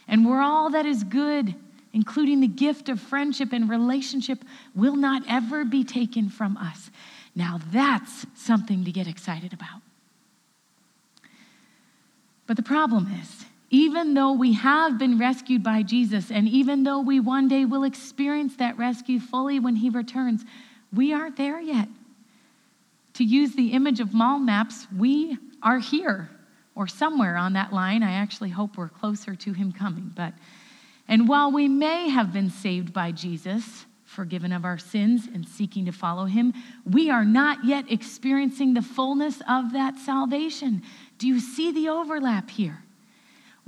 and 0.06 0.26
where 0.26 0.42
all 0.42 0.70
that 0.70 0.84
is 0.84 1.04
good, 1.04 1.54
including 1.94 2.40
the 2.40 2.48
gift 2.48 2.90
of 2.90 3.00
friendship 3.00 3.52
and 3.52 3.68
relationship, 3.68 4.44
will 4.74 4.96
not 4.96 5.22
ever 5.26 5.64
be 5.64 5.84
taken 5.84 6.28
from 6.28 6.58
us. 6.58 6.90
Now 7.34 7.60
that's 7.72 8.26
something 8.34 8.84
to 8.84 8.92
get 8.92 9.08
excited 9.08 9.54
about. 9.54 9.80
But 12.46 12.56
the 12.56 12.62
problem 12.62 13.10
is, 13.22 13.46
even 13.72 14.12
though 14.12 14.32
we 14.32 14.52
have 14.52 14.98
been 14.98 15.18
rescued 15.18 15.62
by 15.62 15.82
Jesus, 15.82 16.30
and 16.30 16.46
even 16.46 16.84
though 16.84 17.00
we 17.00 17.18
one 17.18 17.48
day 17.48 17.64
will 17.64 17.84
experience 17.84 18.54
that 18.56 18.76
rescue 18.76 19.18
fully 19.18 19.58
when 19.58 19.76
he 19.76 19.88
returns, 19.88 20.44
we 20.92 21.14
aren't 21.14 21.38
there 21.38 21.58
yet. 21.58 21.88
To 23.14 23.24
use 23.24 23.54
the 23.54 23.72
image 23.72 23.98
of 23.98 24.12
mall 24.12 24.38
maps, 24.38 24.86
we 24.94 25.38
are 25.62 25.78
here 25.78 26.28
or 26.74 26.86
somewhere 26.86 27.38
on 27.38 27.54
that 27.54 27.72
line. 27.72 28.02
I 28.02 28.12
actually 28.12 28.50
hope 28.50 28.76
we're 28.76 28.90
closer 28.90 29.34
to 29.34 29.52
him 29.54 29.72
coming. 29.72 30.12
But 30.14 30.34
and 31.08 31.26
while 31.26 31.50
we 31.50 31.66
may 31.66 32.10
have 32.10 32.30
been 32.30 32.50
saved 32.50 32.92
by 32.92 33.10
Jesus, 33.10 33.86
forgiven 34.04 34.52
of 34.52 34.66
our 34.66 34.78
sins 34.78 35.28
and 35.32 35.48
seeking 35.48 35.86
to 35.86 35.92
follow 35.92 36.26
him, 36.26 36.52
we 36.84 37.08
are 37.08 37.24
not 37.24 37.64
yet 37.64 37.90
experiencing 37.90 38.74
the 38.74 38.82
fullness 38.82 39.40
of 39.48 39.72
that 39.72 39.98
salvation. 39.98 40.82
Do 41.16 41.26
you 41.26 41.40
see 41.40 41.72
the 41.72 41.88
overlap 41.88 42.50
here? 42.50 42.82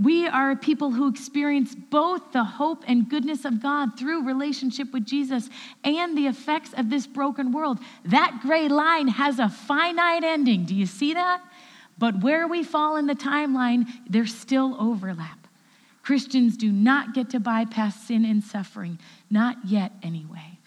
We 0.03 0.27
are 0.27 0.57
people 0.57 0.91
who 0.91 1.09
experience 1.09 1.75
both 1.75 2.33
the 2.33 2.43
hope 2.43 2.83
and 2.89 3.09
goodness 3.09 3.45
of 3.45 3.63
God 3.63 3.97
through 3.97 4.27
relationship 4.27 4.93
with 4.93 5.07
Jesus 5.07 5.49
and 5.85 6.19
the 6.19 6.27
effects 6.27 6.73
of 6.77 6.91
this 6.91 7.07
broken 7.07 7.53
world. 7.53 7.79
That 8.05 8.41
gray 8.43 8.69
line 8.69 9.07
has 9.07 9.39
a 9.39 9.49
finite 9.49 10.25
ending. 10.25 10.65
Do 10.65 10.75
you 10.75 10.87
see 10.87 11.15
that? 11.15 11.43
But 11.97 12.23
where 12.23 12.49
we 12.49 12.65
fall 12.65 12.97
in 12.97 13.07
the 13.07 13.15
timeline, 13.15 13.87
there's 14.09 14.35
still 14.35 14.77
overlap. 14.81 15.39
Christians 16.03 16.57
do 16.57 16.73
not 16.73 17.15
get 17.15 17.31
to 17.31 17.41
bypass 17.41 18.09
sin 18.09 18.25
and 18.25 18.43
suffering, 18.43 18.99
not 19.31 19.57
yet, 19.65 19.93
anyway. 20.03 20.59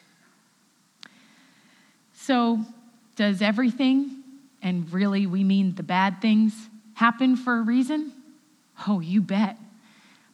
So, 2.14 2.62
does 3.16 3.42
everything, 3.42 4.24
and 4.64 4.92
really 4.92 5.28
we 5.28 5.44
mean 5.44 5.76
the 5.76 5.84
bad 5.84 6.22
things, 6.22 6.70
happen 6.96 7.36
for 7.36 7.60
a 7.60 7.62
reason? 7.62 8.14
Oh, 8.88 9.00
you 9.00 9.22
bet. 9.22 9.58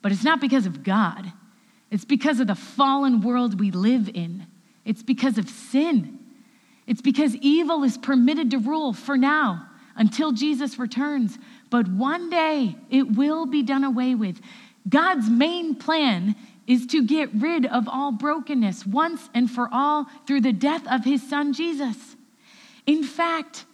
But 0.01 0.11
it's 0.11 0.23
not 0.23 0.41
because 0.41 0.65
of 0.65 0.83
God, 0.83 1.31
it's 1.89 2.05
because 2.05 2.39
of 2.39 2.47
the 2.47 2.55
fallen 2.55 3.21
world 3.21 3.59
we 3.59 3.71
live 3.71 4.09
in, 4.13 4.47
it's 4.83 5.03
because 5.03 5.37
of 5.37 5.47
sin. 5.47 6.19
It's 6.85 7.01
because 7.01 7.35
evil 7.37 7.83
is 7.83 7.97
permitted 7.97 8.51
to 8.51 8.57
rule 8.57 8.91
for 8.91 9.17
now 9.17 9.67
until 9.95 10.33
Jesus 10.33 10.77
returns. 10.77 11.37
But 11.69 11.87
one 11.87 12.29
day 12.29 12.75
it 12.89 13.15
will 13.15 13.45
be 13.45 13.63
done 13.63 13.85
away 13.85 14.15
with. 14.15 14.41
God's 14.87 15.29
main 15.29 15.75
plan 15.75 16.35
is 16.67 16.85
to 16.87 17.03
get 17.03 17.33
rid 17.33 17.65
of 17.65 17.87
all 17.87 18.11
brokenness 18.11 18.85
once 18.85 19.29
and 19.33 19.49
for 19.49 19.69
all 19.71 20.07
through 20.27 20.41
the 20.41 20.53
death 20.53 20.85
of 20.91 21.05
his 21.05 21.27
son 21.27 21.53
Jesus. 21.53 21.97
In 22.85 23.03
fact, 23.03 23.65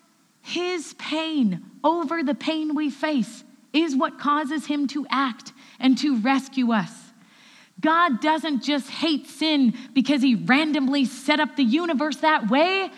his 0.42 0.94
pain 0.96 1.64
over 1.84 2.24
the 2.24 2.36
pain 2.36 2.76
we 2.76 2.90
face 2.90 3.44
is 3.74 3.96
what 3.96 4.20
causes 4.20 4.66
him 4.66 4.88
to 4.88 5.06
act 5.10 5.54
and 5.80 5.98
to 6.00 6.18
rescue 6.20 6.72
us. 6.72 6.92
God 7.80 8.20
doesn't 8.20 8.64
just 8.64 8.90
hate 8.90 9.28
sin 9.28 9.74
because 9.94 10.22
he 10.22 10.36
randomly 10.36 11.06
set 11.06 11.40
up 11.40 11.56
the 11.56 11.64
universe 11.64 12.18
that 12.18 12.50
way. 12.50 12.92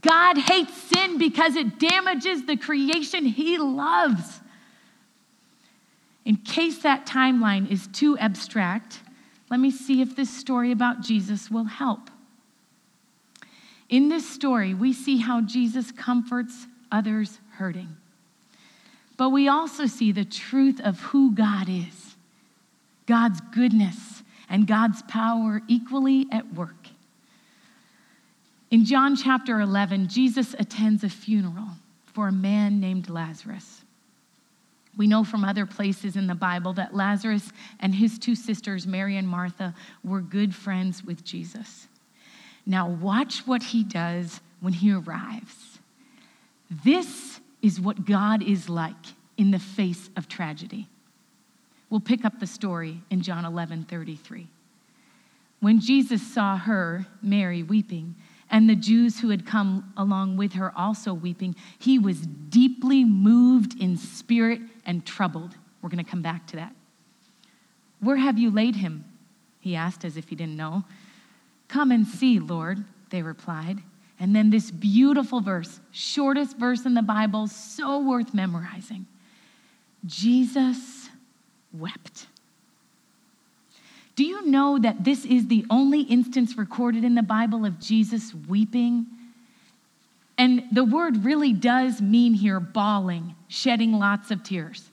God 0.00 0.38
hates 0.38 0.74
sin 0.74 1.18
because 1.18 1.56
it 1.56 1.78
damages 1.78 2.46
the 2.46 2.56
creation 2.56 3.24
he 3.24 3.58
loves. 3.58 4.40
In 6.24 6.36
case 6.36 6.82
that 6.82 7.06
timeline 7.06 7.70
is 7.70 7.88
too 7.88 8.16
abstract, 8.18 9.00
let 9.50 9.58
me 9.58 9.70
see 9.70 10.02
if 10.02 10.14
this 10.14 10.30
story 10.30 10.70
about 10.70 11.00
Jesus 11.00 11.50
will 11.50 11.64
help. 11.64 12.10
In 13.88 14.08
this 14.08 14.28
story, 14.28 14.74
we 14.74 14.92
see 14.92 15.16
how 15.16 15.40
Jesus 15.40 15.90
comforts 15.90 16.66
others 16.92 17.40
hurting. 17.52 17.96
But 19.18 19.30
we 19.30 19.48
also 19.48 19.84
see 19.84 20.12
the 20.12 20.24
truth 20.24 20.80
of 20.80 20.98
who 21.00 21.32
God 21.32 21.68
is 21.68 22.16
God's 23.04 23.40
goodness 23.52 24.22
and 24.48 24.66
God's 24.66 25.02
power 25.02 25.60
equally 25.66 26.26
at 26.30 26.54
work. 26.54 26.88
In 28.70 28.84
John 28.84 29.16
chapter 29.16 29.60
11, 29.60 30.08
Jesus 30.08 30.54
attends 30.58 31.04
a 31.04 31.08
funeral 31.08 31.68
for 32.06 32.28
a 32.28 32.32
man 32.32 32.80
named 32.80 33.08
Lazarus. 33.08 33.82
We 34.96 35.06
know 35.06 35.24
from 35.24 35.44
other 35.44 35.64
places 35.64 36.16
in 36.16 36.26
the 36.26 36.34
Bible 36.34 36.74
that 36.74 36.94
Lazarus 36.94 37.50
and 37.80 37.94
his 37.94 38.18
two 38.18 38.34
sisters, 38.34 38.86
Mary 38.86 39.16
and 39.16 39.28
Martha, 39.28 39.74
were 40.04 40.20
good 40.20 40.54
friends 40.54 41.02
with 41.02 41.24
Jesus. 41.24 41.88
Now, 42.66 42.88
watch 42.88 43.46
what 43.46 43.62
he 43.62 43.84
does 43.84 44.40
when 44.60 44.74
he 44.74 44.92
arrives. 44.92 45.78
This 46.84 47.40
is 47.62 47.80
what 47.80 48.04
God 48.04 48.42
is 48.42 48.68
like 48.68 48.94
in 49.36 49.50
the 49.50 49.58
face 49.58 50.10
of 50.16 50.28
tragedy. 50.28 50.88
We'll 51.90 52.00
pick 52.00 52.24
up 52.24 52.38
the 52.38 52.46
story 52.46 53.02
in 53.10 53.22
John 53.22 53.44
11 53.44 53.84
33. 53.84 54.48
When 55.60 55.80
Jesus 55.80 56.22
saw 56.22 56.56
her, 56.56 57.06
Mary, 57.20 57.62
weeping, 57.62 58.14
and 58.50 58.68
the 58.68 58.76
Jews 58.76 59.20
who 59.20 59.30
had 59.30 59.46
come 59.46 59.92
along 59.96 60.36
with 60.36 60.52
her 60.54 60.72
also 60.76 61.12
weeping, 61.12 61.54
he 61.78 61.98
was 61.98 62.20
deeply 62.20 63.04
moved 63.04 63.80
in 63.80 63.96
spirit 63.96 64.60
and 64.86 65.04
troubled. 65.04 65.56
We're 65.82 65.90
going 65.90 66.04
to 66.04 66.10
come 66.10 66.22
back 66.22 66.46
to 66.48 66.56
that. 66.56 66.74
Where 68.00 68.16
have 68.16 68.38
you 68.38 68.50
laid 68.50 68.76
him? 68.76 69.04
He 69.60 69.74
asked 69.74 70.04
as 70.04 70.16
if 70.16 70.28
he 70.28 70.36
didn't 70.36 70.56
know. 70.56 70.84
Come 71.66 71.90
and 71.90 72.06
see, 72.06 72.38
Lord, 72.38 72.84
they 73.10 73.22
replied. 73.22 73.82
And 74.20 74.34
then 74.34 74.50
this 74.50 74.70
beautiful 74.70 75.40
verse, 75.40 75.80
shortest 75.92 76.56
verse 76.56 76.84
in 76.84 76.94
the 76.94 77.02
Bible, 77.02 77.46
so 77.46 78.00
worth 78.00 78.34
memorizing. 78.34 79.06
Jesus 80.06 81.08
wept. 81.72 82.26
Do 84.16 84.24
you 84.24 84.46
know 84.46 84.78
that 84.80 85.04
this 85.04 85.24
is 85.24 85.46
the 85.46 85.64
only 85.70 86.00
instance 86.00 86.58
recorded 86.58 87.04
in 87.04 87.14
the 87.14 87.22
Bible 87.22 87.64
of 87.64 87.78
Jesus 87.78 88.34
weeping? 88.34 89.06
And 90.36 90.64
the 90.72 90.84
word 90.84 91.24
really 91.24 91.52
does 91.52 92.00
mean 92.00 92.34
here 92.34 92.58
bawling, 92.58 93.36
shedding 93.46 93.92
lots 93.92 94.32
of 94.32 94.42
tears. 94.42 94.90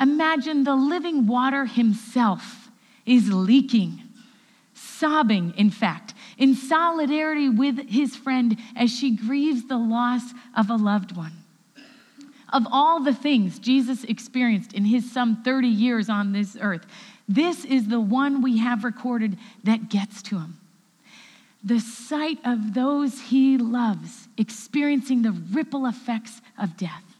Imagine 0.00 0.64
the 0.64 0.74
living 0.74 1.28
water 1.28 1.66
himself 1.66 2.70
is 3.06 3.32
leaking, 3.32 4.01
sobbing, 5.02 5.52
in 5.56 5.68
fact, 5.68 6.14
in 6.38 6.54
solidarity 6.54 7.48
with 7.48 7.88
his 7.88 8.14
friend 8.14 8.56
as 8.76 8.88
she 8.88 9.16
grieves 9.16 9.66
the 9.66 9.76
loss 9.76 10.22
of 10.56 10.70
a 10.70 10.76
loved 10.76 11.16
one. 11.16 11.32
Of 12.52 12.68
all 12.70 13.02
the 13.02 13.12
things 13.12 13.58
Jesus 13.58 14.04
experienced 14.04 14.72
in 14.72 14.84
his 14.84 15.10
some 15.10 15.42
30 15.42 15.66
years 15.66 16.08
on 16.08 16.30
this 16.30 16.56
earth, 16.60 16.86
this 17.28 17.64
is 17.64 17.88
the 17.88 17.98
one 17.98 18.42
we 18.42 18.58
have 18.58 18.84
recorded 18.84 19.38
that 19.64 19.88
gets 19.88 20.22
to 20.22 20.38
him. 20.38 20.60
The 21.64 21.80
sight 21.80 22.38
of 22.44 22.74
those 22.74 23.22
he 23.22 23.58
loves 23.58 24.28
experiencing 24.38 25.22
the 25.22 25.32
ripple 25.32 25.86
effects 25.86 26.40
of 26.56 26.76
death. 26.76 27.16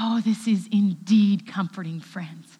Oh, 0.00 0.20
this 0.24 0.48
is 0.48 0.68
indeed 0.72 1.46
comforting, 1.46 2.00
friends. 2.00 2.58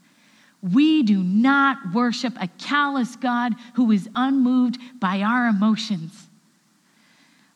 We 0.72 1.02
do 1.02 1.22
not 1.22 1.92
worship 1.92 2.34
a 2.40 2.48
callous 2.48 3.16
God 3.16 3.54
who 3.74 3.90
is 3.90 4.08
unmoved 4.16 4.78
by 4.98 5.20
our 5.20 5.46
emotions. 5.46 6.28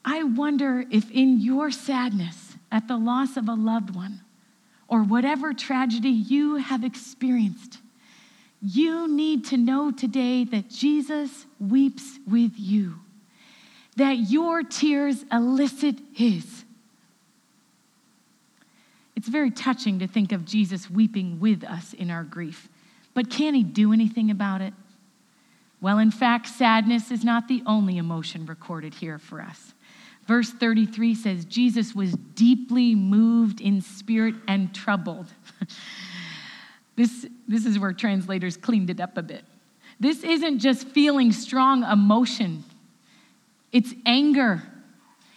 I 0.04 0.24
wonder 0.24 0.84
if 0.90 1.10
in 1.10 1.40
your 1.40 1.70
sadness 1.70 2.56
at 2.70 2.86
the 2.86 2.98
loss 2.98 3.38
of 3.38 3.48
a 3.48 3.54
loved 3.54 3.94
one 3.94 4.20
or 4.88 5.02
whatever 5.02 5.54
tragedy 5.54 6.10
you 6.10 6.56
have 6.56 6.84
experienced, 6.84 7.78
you 8.60 9.08
need 9.08 9.46
to 9.46 9.56
know 9.56 9.90
today 9.90 10.44
that 10.44 10.68
Jesus 10.68 11.46
weeps 11.58 12.18
with 12.26 12.52
you, 12.56 12.96
that 13.96 14.30
your 14.30 14.62
tears 14.62 15.24
elicit 15.32 15.96
his. 16.12 16.64
It's 19.16 19.28
very 19.28 19.50
touching 19.50 19.98
to 20.00 20.06
think 20.06 20.32
of 20.32 20.44
Jesus 20.44 20.90
weeping 20.90 21.40
with 21.40 21.64
us 21.64 21.92
in 21.92 22.10
our 22.10 22.24
grief, 22.24 22.68
but 23.18 23.30
can 23.30 23.52
he 23.52 23.64
do 23.64 23.92
anything 23.92 24.30
about 24.30 24.60
it? 24.60 24.72
Well, 25.80 25.98
in 25.98 26.12
fact, 26.12 26.46
sadness 26.46 27.10
is 27.10 27.24
not 27.24 27.48
the 27.48 27.64
only 27.66 27.98
emotion 27.98 28.46
recorded 28.46 28.94
here 28.94 29.18
for 29.18 29.40
us. 29.40 29.74
Verse 30.28 30.50
33 30.50 31.16
says, 31.16 31.44
Jesus 31.44 31.96
was 31.96 32.12
deeply 32.12 32.94
moved 32.94 33.60
in 33.60 33.80
spirit 33.80 34.36
and 34.46 34.72
troubled. 34.72 35.26
This, 36.94 37.26
this 37.46 37.64
is 37.64 37.78
where 37.78 37.92
translators 37.92 38.56
cleaned 38.56 38.90
it 38.90 39.00
up 39.00 39.16
a 39.16 39.22
bit. 39.22 39.44
This 40.00 40.24
isn't 40.24 40.58
just 40.58 40.88
feeling 40.88 41.30
strong 41.30 41.84
emotion, 41.84 42.62
it's 43.72 43.94
anger, 44.06 44.62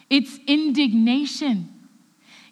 it's 0.08 0.38
indignation. 0.46 1.68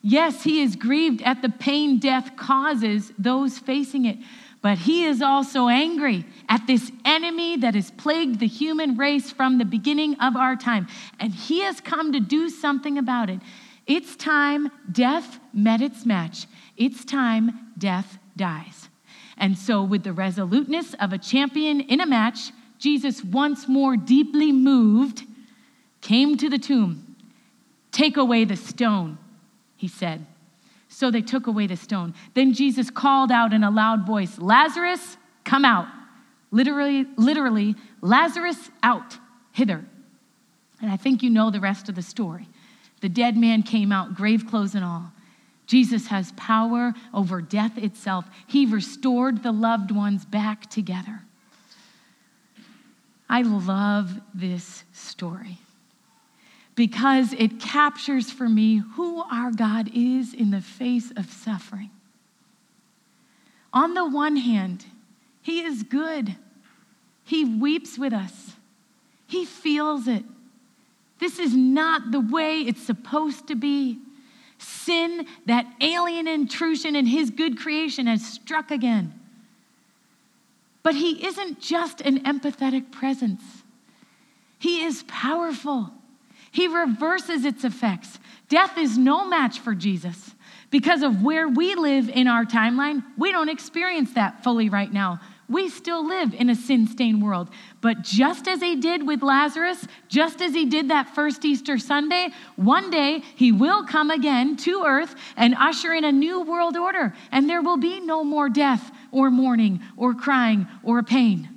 Yes, 0.02 0.42
he 0.42 0.62
is 0.62 0.76
grieved 0.76 1.22
at 1.22 1.42
the 1.42 1.50
pain 1.50 1.98
death 1.98 2.36
causes 2.36 3.12
those 3.18 3.58
facing 3.58 4.06
it, 4.06 4.18
But 4.62 4.78
he 4.78 5.04
is 5.04 5.22
also 5.22 5.68
angry 5.68 6.26
at 6.48 6.66
this 6.66 6.92
enemy 7.04 7.56
that 7.58 7.74
has 7.74 7.90
plagued 7.90 8.40
the 8.40 8.46
human 8.46 8.96
race 8.96 9.30
from 9.30 9.56
the 9.56 9.64
beginning 9.64 10.16
of 10.20 10.36
our 10.36 10.54
time. 10.54 10.86
And 11.18 11.32
he 11.32 11.60
has 11.60 11.80
come 11.80 12.12
to 12.12 12.20
do 12.20 12.50
something 12.50 12.98
about 12.98 13.30
it. 13.30 13.40
It's 13.86 14.16
time 14.16 14.70
death 14.90 15.40
met 15.54 15.80
its 15.80 16.04
match. 16.04 16.46
It's 16.76 17.04
time 17.04 17.72
death 17.78 18.18
dies. 18.36 18.88
And 19.38 19.56
so, 19.56 19.82
with 19.82 20.04
the 20.04 20.12
resoluteness 20.12 20.94
of 21.00 21.14
a 21.14 21.18
champion 21.18 21.80
in 21.80 22.00
a 22.00 22.06
match, 22.06 22.52
Jesus, 22.78 23.24
once 23.24 23.66
more 23.66 23.96
deeply 23.96 24.52
moved, 24.52 25.24
came 26.02 26.36
to 26.36 26.50
the 26.50 26.58
tomb. 26.58 27.16
Take 27.90 28.18
away 28.18 28.44
the 28.44 28.56
stone, 28.56 29.18
he 29.76 29.88
said. 29.88 30.26
So 30.92 31.10
they 31.10 31.22
took 31.22 31.46
away 31.46 31.68
the 31.68 31.76
stone. 31.76 32.14
Then 32.34 32.52
Jesus 32.52 32.90
called 32.90 33.30
out 33.30 33.52
in 33.52 33.62
a 33.62 33.70
loud 33.70 34.04
voice, 34.04 34.38
Lazarus, 34.38 35.16
come 35.44 35.64
out. 35.64 35.86
Literally, 36.50 37.06
literally, 37.16 37.76
Lazarus 38.00 38.70
out, 38.82 39.16
hither. 39.52 39.84
And 40.82 40.90
I 40.90 40.96
think 40.96 41.22
you 41.22 41.30
know 41.30 41.50
the 41.50 41.60
rest 41.60 41.88
of 41.88 41.94
the 41.94 42.02
story. 42.02 42.48
The 43.02 43.08
dead 43.08 43.36
man 43.36 43.62
came 43.62 43.92
out, 43.92 44.16
grave 44.16 44.48
clothes 44.48 44.74
and 44.74 44.84
all. 44.84 45.12
Jesus 45.68 46.08
has 46.08 46.32
power 46.32 46.92
over 47.14 47.40
death 47.40 47.78
itself. 47.78 48.24
He 48.48 48.66
restored 48.66 49.44
the 49.44 49.52
loved 49.52 49.92
ones 49.92 50.24
back 50.24 50.68
together. 50.68 51.22
I 53.28 53.42
love 53.42 54.20
this 54.34 54.82
story 54.92 55.60
because 56.80 57.34
it 57.34 57.60
captures 57.60 58.30
for 58.30 58.48
me 58.48 58.78
who 58.94 59.22
our 59.30 59.50
God 59.52 59.90
is 59.92 60.32
in 60.32 60.50
the 60.50 60.62
face 60.62 61.12
of 61.14 61.30
suffering. 61.30 61.90
On 63.70 63.92
the 63.92 64.08
one 64.08 64.36
hand, 64.36 64.86
He 65.42 65.60
is 65.60 65.82
good, 65.82 66.36
He 67.22 67.44
weeps 67.44 67.98
with 67.98 68.14
us, 68.14 68.52
He 69.26 69.44
feels 69.44 70.08
it. 70.08 70.24
This 71.18 71.38
is 71.38 71.54
not 71.54 72.12
the 72.12 72.20
way 72.20 72.60
it's 72.60 72.82
supposed 72.82 73.48
to 73.48 73.54
be. 73.54 73.98
Sin, 74.56 75.26
that 75.44 75.66
alien 75.82 76.26
intrusion 76.26 76.96
in 76.96 77.04
His 77.04 77.28
good 77.28 77.58
creation, 77.58 78.06
has 78.06 78.26
struck 78.26 78.70
again. 78.70 79.20
But 80.82 80.94
He 80.94 81.26
isn't 81.26 81.60
just 81.60 82.00
an 82.00 82.20
empathetic 82.20 82.90
presence, 82.90 83.42
He 84.58 84.82
is 84.82 85.04
powerful. 85.06 85.92
He 86.50 86.66
reverses 86.66 87.44
its 87.44 87.64
effects. 87.64 88.18
Death 88.48 88.76
is 88.76 88.98
no 88.98 89.26
match 89.26 89.60
for 89.60 89.74
Jesus. 89.74 90.34
Because 90.70 91.02
of 91.02 91.22
where 91.22 91.48
we 91.48 91.74
live 91.74 92.08
in 92.08 92.28
our 92.28 92.44
timeline, 92.44 93.02
we 93.18 93.32
don't 93.32 93.48
experience 93.48 94.14
that 94.14 94.44
fully 94.44 94.68
right 94.68 94.92
now. 94.92 95.20
We 95.48 95.68
still 95.68 96.06
live 96.06 96.32
in 96.32 96.48
a 96.48 96.54
sin 96.54 96.86
stained 96.86 97.22
world. 97.22 97.48
But 97.80 98.02
just 98.02 98.46
as 98.46 98.60
he 98.60 98.76
did 98.76 99.04
with 99.04 99.20
Lazarus, 99.20 99.84
just 100.08 100.40
as 100.40 100.54
he 100.54 100.66
did 100.66 100.90
that 100.90 101.12
first 101.12 101.44
Easter 101.44 101.76
Sunday, 101.76 102.28
one 102.54 102.90
day 102.90 103.24
he 103.34 103.50
will 103.50 103.84
come 103.84 104.10
again 104.10 104.56
to 104.58 104.84
earth 104.84 105.16
and 105.36 105.56
usher 105.58 105.92
in 105.92 106.04
a 106.04 106.12
new 106.12 106.42
world 106.42 106.76
order. 106.76 107.14
And 107.32 107.50
there 107.50 107.62
will 107.62 107.78
be 107.78 107.98
no 107.98 108.22
more 108.22 108.48
death 108.48 108.92
or 109.10 109.28
mourning 109.28 109.80
or 109.96 110.14
crying 110.14 110.68
or 110.84 111.02
pain. 111.02 111.48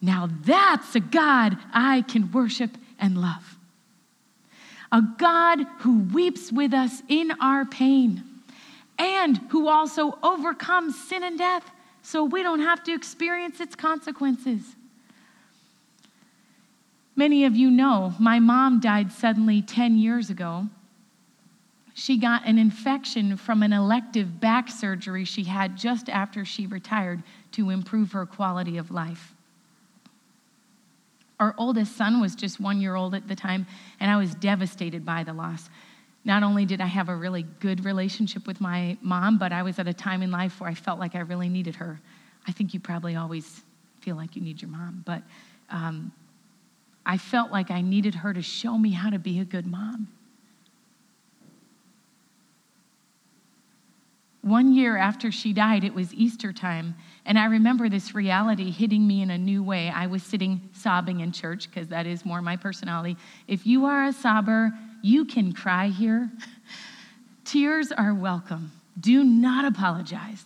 Now 0.00 0.28
that's 0.44 0.96
a 0.96 1.00
God 1.00 1.56
I 1.72 2.02
can 2.02 2.32
worship 2.32 2.76
and 2.98 3.16
love 3.16 3.59
a 4.92 5.02
God 5.18 5.60
who 5.80 6.00
weeps 6.00 6.50
with 6.50 6.74
us 6.74 7.02
in 7.08 7.32
our 7.40 7.64
pain 7.64 8.24
and 8.98 9.38
who 9.50 9.68
also 9.68 10.18
overcomes 10.22 10.98
sin 11.08 11.22
and 11.22 11.38
death 11.38 11.70
so 12.02 12.24
we 12.24 12.42
don't 12.42 12.60
have 12.60 12.82
to 12.84 12.94
experience 12.94 13.60
its 13.60 13.74
consequences. 13.74 14.62
Many 17.16 17.44
of 17.44 17.54
you 17.54 17.70
know 17.70 18.14
my 18.18 18.38
mom 18.38 18.80
died 18.80 19.12
suddenly 19.12 19.62
10 19.62 19.98
years 19.98 20.30
ago. 20.30 20.68
She 21.94 22.16
got 22.16 22.46
an 22.46 22.58
infection 22.58 23.36
from 23.36 23.62
an 23.62 23.72
elective 23.72 24.40
back 24.40 24.70
surgery 24.70 25.24
she 25.24 25.44
had 25.44 25.76
just 25.76 26.08
after 26.08 26.44
she 26.44 26.66
retired 26.66 27.22
to 27.52 27.70
improve 27.70 28.12
her 28.12 28.24
quality 28.24 28.78
of 28.78 28.90
life. 28.90 29.34
Our 31.40 31.54
oldest 31.56 31.96
son 31.96 32.20
was 32.20 32.34
just 32.34 32.60
one 32.60 32.80
year 32.82 32.94
old 32.94 33.14
at 33.14 33.26
the 33.26 33.34
time, 33.34 33.66
and 33.98 34.10
I 34.10 34.18
was 34.18 34.34
devastated 34.34 35.04
by 35.06 35.24
the 35.24 35.32
loss. 35.32 35.70
Not 36.22 36.42
only 36.42 36.66
did 36.66 36.82
I 36.82 36.86
have 36.86 37.08
a 37.08 37.16
really 37.16 37.44
good 37.60 37.84
relationship 37.84 38.46
with 38.46 38.60
my 38.60 38.98
mom, 39.00 39.38
but 39.38 39.50
I 39.50 39.62
was 39.62 39.78
at 39.78 39.88
a 39.88 39.94
time 39.94 40.22
in 40.22 40.30
life 40.30 40.60
where 40.60 40.68
I 40.68 40.74
felt 40.74 41.00
like 41.00 41.14
I 41.14 41.20
really 41.20 41.48
needed 41.48 41.74
her. 41.76 41.98
I 42.46 42.52
think 42.52 42.74
you 42.74 42.80
probably 42.80 43.16
always 43.16 43.62
feel 44.00 44.16
like 44.16 44.36
you 44.36 44.42
need 44.42 44.60
your 44.60 44.70
mom, 44.70 45.02
but 45.06 45.22
um, 45.70 46.12
I 47.06 47.16
felt 47.16 47.50
like 47.50 47.70
I 47.70 47.80
needed 47.80 48.16
her 48.16 48.34
to 48.34 48.42
show 48.42 48.76
me 48.76 48.90
how 48.90 49.08
to 49.08 49.18
be 49.18 49.40
a 49.40 49.44
good 49.44 49.66
mom. 49.66 50.08
One 54.42 54.74
year 54.74 54.96
after 54.96 55.32
she 55.32 55.52
died, 55.52 55.84
it 55.84 55.94
was 55.94 56.12
Easter 56.14 56.52
time, 56.52 56.96
and 57.30 57.38
I 57.38 57.44
remember 57.44 57.88
this 57.88 58.12
reality 58.12 58.72
hitting 58.72 59.06
me 59.06 59.22
in 59.22 59.30
a 59.30 59.38
new 59.38 59.62
way. 59.62 59.88
I 59.88 60.08
was 60.08 60.24
sitting 60.24 60.68
sobbing 60.72 61.20
in 61.20 61.30
church 61.30 61.70
because 61.70 61.86
that 61.86 62.04
is 62.04 62.24
more 62.24 62.42
my 62.42 62.56
personality. 62.56 63.16
If 63.46 63.64
you 63.64 63.84
are 63.84 64.06
a 64.06 64.12
sobber, 64.12 64.72
you 65.00 65.24
can 65.24 65.52
cry 65.52 65.86
here. 65.86 66.28
Tears 67.44 67.92
are 67.92 68.14
welcome. 68.14 68.72
Do 68.98 69.22
not 69.22 69.64
apologize. 69.64 70.42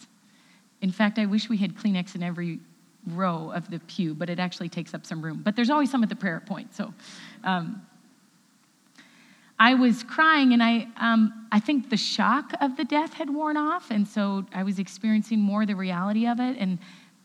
In 0.82 0.92
fact, 0.92 1.18
I 1.18 1.24
wish 1.24 1.48
we 1.48 1.56
had 1.56 1.74
Kleenex 1.74 2.16
in 2.16 2.22
every 2.22 2.60
row 3.06 3.50
of 3.54 3.70
the 3.70 3.78
pew, 3.78 4.12
but 4.12 4.28
it 4.28 4.38
actually 4.38 4.68
takes 4.68 4.92
up 4.92 5.06
some 5.06 5.22
room. 5.22 5.40
But 5.42 5.56
there's 5.56 5.70
always 5.70 5.90
some 5.90 6.02
at 6.02 6.10
the 6.10 6.16
prayer 6.16 6.42
point, 6.44 6.74
so. 6.74 6.92
Um, 7.44 7.80
I 9.58 9.74
was 9.74 10.02
crying, 10.02 10.52
and 10.52 10.62
I, 10.62 10.88
um, 10.96 11.46
I 11.52 11.60
think 11.60 11.88
the 11.88 11.96
shock 11.96 12.52
of 12.60 12.76
the 12.76 12.84
death 12.84 13.14
had 13.14 13.30
worn 13.30 13.56
off, 13.56 13.90
and 13.90 14.06
so 14.06 14.44
I 14.52 14.62
was 14.64 14.78
experiencing 14.78 15.40
more 15.40 15.64
the 15.64 15.76
reality 15.76 16.26
of 16.26 16.40
it. 16.40 16.56
And 16.58 16.78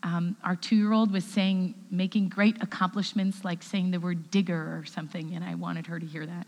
um, 0.03 0.37
our 0.43 0.55
two 0.55 0.75
year 0.75 0.93
old 0.93 1.11
was 1.11 1.25
saying, 1.25 1.73
making 1.89 2.29
great 2.29 2.61
accomplishments, 2.61 3.43
like 3.43 3.63
saying 3.63 3.91
the 3.91 3.99
word 3.99 4.29
digger 4.31 4.77
or 4.77 4.85
something, 4.85 5.33
and 5.33 5.43
I 5.43 5.55
wanted 5.55 5.87
her 5.87 5.99
to 5.99 6.05
hear 6.05 6.25
that. 6.25 6.47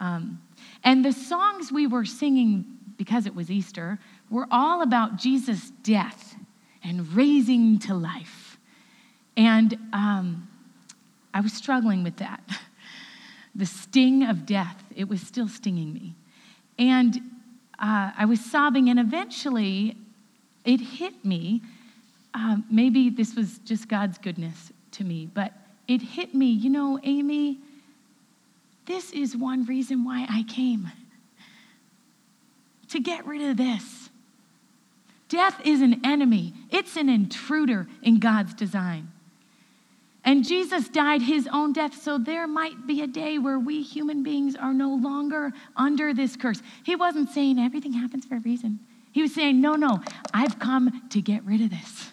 Um, 0.00 0.42
and 0.82 1.04
the 1.04 1.12
songs 1.12 1.70
we 1.70 1.86
were 1.86 2.04
singing, 2.04 2.64
because 2.96 3.26
it 3.26 3.34
was 3.34 3.50
Easter, 3.50 3.98
were 4.30 4.46
all 4.50 4.82
about 4.82 5.16
Jesus' 5.16 5.70
death 5.82 6.34
and 6.82 7.12
raising 7.14 7.78
to 7.80 7.94
life. 7.94 8.58
And 9.36 9.78
um, 9.92 10.48
I 11.32 11.40
was 11.40 11.52
struggling 11.52 12.02
with 12.02 12.16
that. 12.16 12.42
the 13.54 13.66
sting 13.66 14.24
of 14.24 14.46
death, 14.46 14.81
it 14.96 15.08
was 15.08 15.20
still 15.20 15.48
stinging 15.48 15.92
me. 15.92 16.14
And 16.78 17.16
uh, 17.78 18.12
I 18.16 18.24
was 18.24 18.40
sobbing, 18.40 18.88
and 18.88 18.98
eventually 18.98 19.96
it 20.64 20.80
hit 20.80 21.24
me. 21.24 21.62
Uh, 22.34 22.58
maybe 22.70 23.10
this 23.10 23.34
was 23.34 23.58
just 23.58 23.88
God's 23.88 24.18
goodness 24.18 24.72
to 24.92 25.04
me, 25.04 25.28
but 25.32 25.52
it 25.88 26.00
hit 26.00 26.34
me, 26.34 26.46
you 26.46 26.70
know, 26.70 26.98
Amy, 27.02 27.58
this 28.86 29.12
is 29.12 29.36
one 29.36 29.64
reason 29.64 30.04
why 30.04 30.26
I 30.28 30.44
came 30.44 30.90
to 32.88 33.00
get 33.00 33.26
rid 33.26 33.42
of 33.42 33.56
this. 33.56 34.10
Death 35.28 35.60
is 35.64 35.80
an 35.80 36.04
enemy, 36.04 36.52
it's 36.70 36.96
an 36.96 37.08
intruder 37.08 37.88
in 38.02 38.18
God's 38.18 38.54
design. 38.54 39.10
And 40.24 40.44
Jesus 40.44 40.88
died 40.88 41.20
his 41.20 41.48
own 41.52 41.72
death, 41.72 42.00
so 42.00 42.16
there 42.16 42.46
might 42.46 42.86
be 42.86 43.02
a 43.02 43.08
day 43.08 43.38
where 43.38 43.58
we 43.58 43.82
human 43.82 44.22
beings 44.22 44.54
are 44.54 44.72
no 44.72 44.94
longer 44.94 45.52
under 45.76 46.14
this 46.14 46.36
curse. 46.36 46.62
He 46.84 46.94
wasn't 46.94 47.30
saying 47.30 47.58
everything 47.58 47.92
happens 47.92 48.24
for 48.24 48.36
a 48.36 48.40
reason. 48.40 48.78
He 49.10 49.20
was 49.20 49.34
saying, 49.34 49.60
no, 49.60 49.74
no, 49.74 50.00
I've 50.32 50.58
come 50.58 51.02
to 51.10 51.20
get 51.20 51.44
rid 51.44 51.60
of 51.60 51.70
this. 51.70 52.12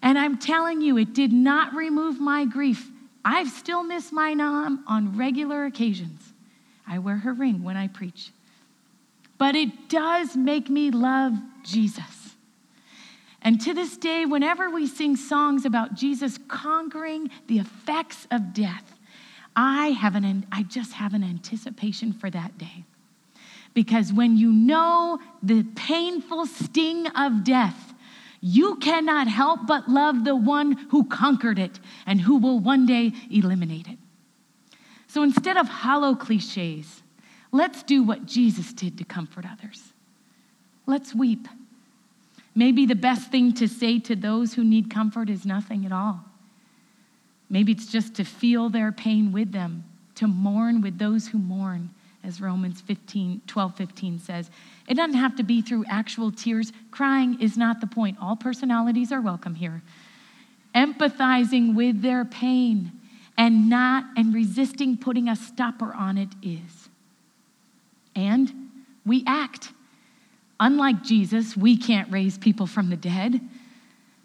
And 0.00 0.16
I'm 0.16 0.38
telling 0.38 0.80
you, 0.80 0.96
it 0.96 1.12
did 1.12 1.32
not 1.32 1.74
remove 1.74 2.20
my 2.20 2.44
grief. 2.44 2.88
I've 3.24 3.48
still 3.48 3.82
missed 3.82 4.12
my 4.12 4.34
mom 4.34 4.84
on 4.86 5.18
regular 5.18 5.64
occasions. 5.64 6.22
I 6.86 6.98
wear 6.98 7.16
her 7.16 7.32
ring 7.32 7.64
when 7.64 7.76
I 7.76 7.88
preach. 7.88 8.30
But 9.38 9.54
it 9.54 9.88
does 9.88 10.36
make 10.36 10.70
me 10.70 10.90
love 10.90 11.34
Jesus. 11.64 12.17
And 13.48 13.58
to 13.62 13.72
this 13.72 13.96
day, 13.96 14.26
whenever 14.26 14.68
we 14.68 14.86
sing 14.86 15.16
songs 15.16 15.64
about 15.64 15.94
Jesus 15.94 16.38
conquering 16.48 17.30
the 17.46 17.58
effects 17.60 18.26
of 18.30 18.52
death, 18.52 18.98
I, 19.56 19.86
have 19.92 20.14
an, 20.14 20.44
I 20.52 20.64
just 20.64 20.92
have 20.92 21.14
an 21.14 21.24
anticipation 21.24 22.12
for 22.12 22.28
that 22.28 22.58
day. 22.58 22.84
Because 23.72 24.12
when 24.12 24.36
you 24.36 24.52
know 24.52 25.18
the 25.42 25.62
painful 25.62 26.44
sting 26.44 27.06
of 27.16 27.42
death, 27.42 27.94
you 28.42 28.76
cannot 28.76 29.28
help 29.28 29.66
but 29.66 29.88
love 29.88 30.24
the 30.24 30.36
one 30.36 30.72
who 30.90 31.04
conquered 31.04 31.58
it 31.58 31.80
and 32.04 32.20
who 32.20 32.36
will 32.36 32.60
one 32.60 32.84
day 32.84 33.14
eliminate 33.30 33.88
it. 33.88 33.98
So 35.06 35.22
instead 35.22 35.56
of 35.56 35.68
hollow 35.68 36.14
cliches, 36.14 37.02
let's 37.50 37.82
do 37.82 38.02
what 38.02 38.26
Jesus 38.26 38.74
did 38.74 38.98
to 38.98 39.04
comfort 39.04 39.46
others. 39.50 39.94
Let's 40.84 41.14
weep 41.14 41.48
maybe 42.58 42.86
the 42.86 42.96
best 42.96 43.30
thing 43.30 43.52
to 43.54 43.68
say 43.68 44.00
to 44.00 44.16
those 44.16 44.54
who 44.54 44.64
need 44.64 44.90
comfort 44.90 45.30
is 45.30 45.46
nothing 45.46 45.86
at 45.86 45.92
all. 45.92 46.24
Maybe 47.48 47.70
it's 47.70 47.86
just 47.86 48.16
to 48.16 48.24
feel 48.24 48.68
their 48.68 48.90
pain 48.90 49.30
with 49.30 49.52
them, 49.52 49.84
to 50.16 50.26
mourn 50.26 50.80
with 50.80 50.98
those 50.98 51.28
who 51.28 51.38
mourn, 51.38 51.90
as 52.24 52.40
Romans 52.40 52.80
15, 52.80 53.42
12, 53.46 53.76
15 53.76 54.18
says. 54.18 54.50
It 54.88 54.94
doesn't 54.94 55.14
have 55.14 55.36
to 55.36 55.44
be 55.44 55.62
through 55.62 55.84
actual 55.88 56.32
tears. 56.32 56.72
Crying 56.90 57.40
is 57.40 57.56
not 57.56 57.80
the 57.80 57.86
point. 57.86 58.18
All 58.20 58.34
personalities 58.34 59.12
are 59.12 59.20
welcome 59.20 59.54
here. 59.54 59.80
Empathizing 60.74 61.76
with 61.76 62.02
their 62.02 62.24
pain 62.24 62.90
and 63.38 63.70
not 63.70 64.04
and 64.16 64.34
resisting 64.34 64.96
putting 64.96 65.28
a 65.28 65.36
stopper 65.36 65.94
on 65.94 66.18
it 66.18 66.30
is. 66.42 66.88
And 68.16 68.52
we 69.06 69.22
act. 69.28 69.70
Unlike 70.60 71.04
Jesus, 71.04 71.56
we 71.56 71.76
can't 71.76 72.10
raise 72.10 72.36
people 72.36 72.66
from 72.66 72.90
the 72.90 72.96
dead. 72.96 73.40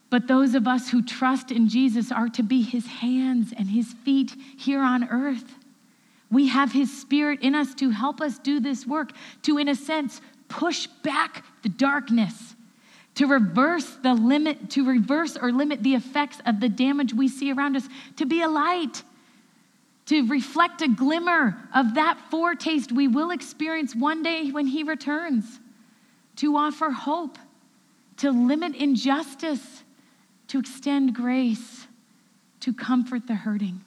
But 0.10 0.28
those 0.28 0.54
of 0.56 0.68
us 0.68 0.90
who 0.90 1.02
trust 1.02 1.52
in 1.52 1.70
Jesus 1.70 2.12
are 2.12 2.30
to 2.30 2.44
be 2.44 2.62
his 2.62 2.86
hands 2.86 3.54
and 3.58 3.70
his 3.70 3.94
feet 4.06 4.36
here 4.58 4.82
on 4.82 5.10
earth. 5.10 5.56
We 6.30 6.48
have 6.48 6.72
his 6.72 6.96
spirit 6.96 7.42
in 7.42 7.54
us 7.54 7.74
to 7.76 7.92
help 7.92 8.22
us 8.22 8.40
do 8.40 8.60
this 8.60 8.88
work, 8.88 9.12
to, 9.44 9.58
in 9.58 9.68
a 9.68 9.76
sense, 9.76 10.22
push 10.50 10.88
back 11.04 11.44
the 11.62 11.70
darkness, 11.70 12.56
to 13.16 13.28
reverse 13.28 13.98
the 14.02 14.14
limit, 14.14 14.70
to 14.72 14.86
reverse 14.86 15.36
or 15.36 15.52
limit 15.52 15.84
the 15.84 15.96
effects 15.96 16.40
of 16.46 16.60
the 16.60 16.70
damage 16.70 17.14
we 17.14 17.28
see 17.28 17.52
around 17.52 17.76
us, 17.76 17.88
to 18.18 18.26
be 18.26 18.42
a 18.42 18.48
light, 18.48 19.04
to 20.08 20.28
reflect 20.28 20.82
a 20.82 20.88
glimmer 20.88 21.58
of 21.74 21.96
that 21.96 22.20
foretaste 22.30 22.92
we 22.92 23.08
will 23.08 23.32
experience 23.32 23.96
one 23.96 24.22
day 24.22 24.52
when 24.52 24.68
he 24.68 24.84
returns, 24.84 25.60
to 26.38 26.56
offer 26.58 26.90
hope, 26.90 27.38
to 28.18 28.32
limit 28.32 28.76
injustice 28.76 29.84
to 30.54 30.60
extend 30.60 31.16
grace, 31.16 31.88
to 32.60 32.72
comfort 32.72 33.26
the 33.26 33.34
hurting. 33.34 33.84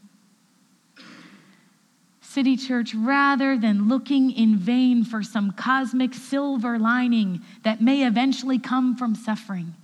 City 2.21 2.57
Church, 2.57 2.93
rather 2.93 3.57
than 3.57 3.89
looking 3.89 4.33
in 4.33 4.57
vain 4.57 5.05
for 5.05 5.23
some 5.23 5.53
cosmic 5.53 6.13
silver 6.13 6.77
lining 6.77 7.41
that 7.63 7.81
may 7.81 8.05
eventually 8.05 8.59
come 8.59 8.97
from 8.97 9.15
suffering, 9.15 9.75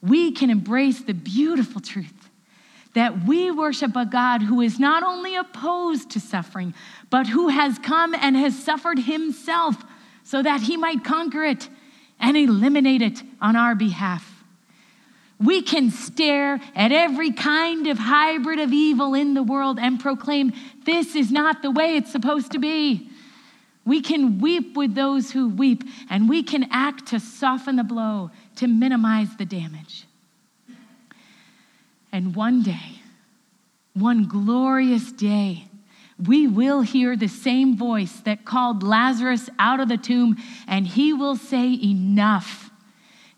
we 0.00 0.32
can 0.32 0.48
embrace 0.48 1.02
the 1.02 1.12
beautiful 1.12 1.82
truth 1.82 2.30
that 2.94 3.26
we 3.26 3.50
worship 3.50 3.94
a 3.94 4.06
God 4.06 4.40
who 4.40 4.62
is 4.62 4.80
not 4.80 5.02
only 5.02 5.36
opposed 5.36 6.08
to 6.12 6.18
suffering, 6.18 6.72
but 7.10 7.26
who 7.26 7.48
has 7.48 7.78
come 7.78 8.14
and 8.14 8.34
has 8.36 8.58
suffered 8.58 9.00
himself 9.00 9.76
so 10.24 10.42
that 10.42 10.62
he 10.62 10.78
might 10.78 11.04
conquer 11.04 11.44
it 11.44 11.68
and 12.20 12.36
eliminate 12.36 13.02
it 13.02 13.22
on 13.40 13.56
our 13.56 13.74
behalf. 13.74 14.32
We 15.38 15.60
can 15.60 15.90
stare 15.90 16.60
at 16.74 16.92
every 16.92 17.30
kind 17.30 17.86
of 17.86 17.98
hybrid 17.98 18.58
of 18.58 18.72
evil 18.72 19.14
in 19.14 19.34
the 19.34 19.42
world 19.42 19.78
and 19.78 20.00
proclaim, 20.00 20.52
this 20.84 21.14
is 21.14 21.30
not 21.30 21.62
the 21.62 21.70
way 21.70 21.96
it's 21.96 22.10
supposed 22.10 22.52
to 22.52 22.58
be. 22.58 23.10
We 23.84 24.00
can 24.00 24.40
weep 24.40 24.76
with 24.76 24.94
those 24.94 25.30
who 25.30 25.48
weep, 25.48 25.84
and 26.10 26.28
we 26.28 26.42
can 26.42 26.66
act 26.72 27.06
to 27.08 27.20
soften 27.20 27.76
the 27.76 27.84
blow, 27.84 28.32
to 28.56 28.66
minimize 28.66 29.36
the 29.36 29.44
damage. 29.44 30.06
And 32.10 32.34
one 32.34 32.62
day, 32.62 33.02
one 33.94 34.26
glorious 34.26 35.12
day, 35.12 35.65
we 36.24 36.46
will 36.46 36.80
hear 36.80 37.14
the 37.14 37.28
same 37.28 37.76
voice 37.76 38.20
that 38.20 38.44
called 38.44 38.82
Lazarus 38.82 39.50
out 39.58 39.80
of 39.80 39.88
the 39.88 39.98
tomb, 39.98 40.36
and 40.66 40.86
he 40.86 41.12
will 41.12 41.36
say, 41.36 41.72
Enough. 41.72 42.70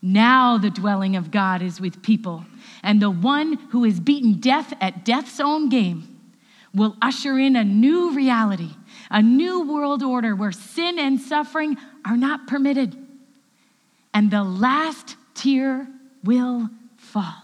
Now 0.01 0.59
the 0.59 0.71
dwelling 0.71 1.17
of 1.17 1.33
God 1.33 1.61
is 1.61 1.81
with 1.81 2.03
people, 2.03 2.45
and 2.85 3.03
the 3.03 3.11
one 3.11 3.55
who 3.71 3.83
has 3.83 3.99
beaten 3.99 4.35
death 4.35 4.73
at 4.81 5.05
death's 5.05 5.41
own 5.41 5.69
game 5.69 6.19
will 6.73 6.97
usher 7.03 7.37
in 7.37 7.57
a 7.57 7.65
new 7.65 8.15
reality, 8.15 8.71
a 9.11 9.21
new 9.21 9.63
world 9.63 10.05
order 10.05 10.37
where 10.37 10.53
sin 10.53 11.01
and 11.01 11.21
suffering 11.21 11.77
are 12.05 12.17
not 12.17 12.47
permitted, 12.47 12.97
and 14.15 14.31
the 14.31 14.45
last 14.45 15.17
tear 15.35 15.89
will 16.23 16.69
fall. 16.97 17.43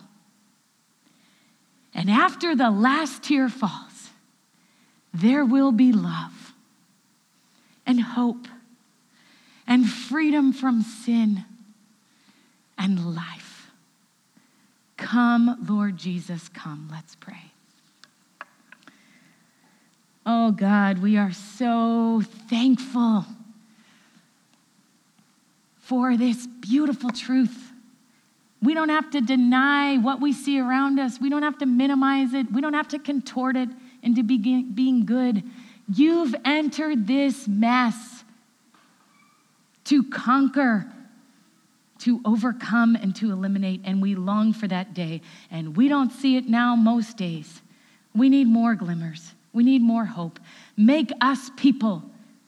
And 1.92 2.08
after 2.08 2.54
the 2.54 2.70
last 2.70 3.24
tear 3.24 3.48
falls, 3.48 3.93
there 5.14 5.44
will 5.44 5.70
be 5.70 5.92
love 5.92 6.52
and 7.86 8.00
hope 8.00 8.48
and 9.66 9.88
freedom 9.88 10.52
from 10.52 10.82
sin 10.82 11.44
and 12.76 13.14
life. 13.14 13.70
Come, 14.96 15.64
Lord 15.68 15.96
Jesus, 15.96 16.48
come. 16.48 16.88
Let's 16.90 17.14
pray. 17.14 17.52
Oh 20.26 20.50
God, 20.50 20.98
we 20.98 21.16
are 21.16 21.32
so 21.32 22.22
thankful 22.48 23.24
for 25.78 26.16
this 26.16 26.46
beautiful 26.46 27.10
truth. 27.10 27.72
We 28.62 28.74
don't 28.74 28.88
have 28.88 29.10
to 29.10 29.20
deny 29.20 29.98
what 29.98 30.20
we 30.20 30.32
see 30.32 30.58
around 30.58 30.98
us. 30.98 31.20
We 31.20 31.28
don't 31.28 31.42
have 31.42 31.58
to 31.58 31.66
minimize 31.66 32.32
it. 32.32 32.50
We 32.50 32.62
don't 32.62 32.72
have 32.72 32.88
to 32.88 32.98
contort 32.98 33.56
it 33.56 33.68
into 34.04 34.22
being 34.22 35.04
good. 35.06 35.42
You've 35.92 36.34
entered 36.44 37.06
this 37.06 37.48
mess 37.48 38.24
to 39.84 40.02
conquer 40.04 40.86
to 42.04 42.20
overcome 42.26 42.96
and 42.96 43.16
to 43.16 43.32
eliminate, 43.32 43.80
and 43.84 44.02
we 44.02 44.14
long 44.14 44.52
for 44.52 44.68
that 44.68 44.92
day. 44.92 45.22
And 45.50 45.74
we 45.74 45.88
don't 45.88 46.12
see 46.12 46.36
it 46.36 46.46
now 46.46 46.76
most 46.76 47.16
days. 47.16 47.62
We 48.14 48.28
need 48.28 48.46
more 48.46 48.74
glimmers, 48.74 49.32
we 49.52 49.64
need 49.64 49.82
more 49.82 50.04
hope. 50.04 50.38
Make 50.76 51.10
us 51.22 51.50
people 51.56 52.02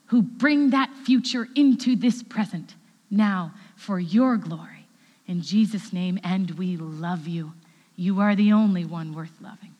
who 0.07 0.21
bring 0.21 0.69
that 0.69 0.93
future 1.05 1.47
into 1.55 1.95
this 1.95 2.21
present 2.23 2.75
now 3.09 3.51
for 3.75 3.99
your 3.99 4.37
glory. 4.37 4.85
In 5.27 5.41
Jesus' 5.41 5.91
name, 5.91 6.19
and 6.23 6.51
we 6.51 6.77
love 6.77 7.27
you. 7.27 7.53
You 7.95 8.19
are 8.21 8.35
the 8.35 8.53
only 8.53 8.85
one 8.85 9.13
worth 9.13 9.41
loving. 9.41 9.73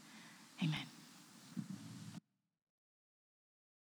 Amen. 0.62 0.87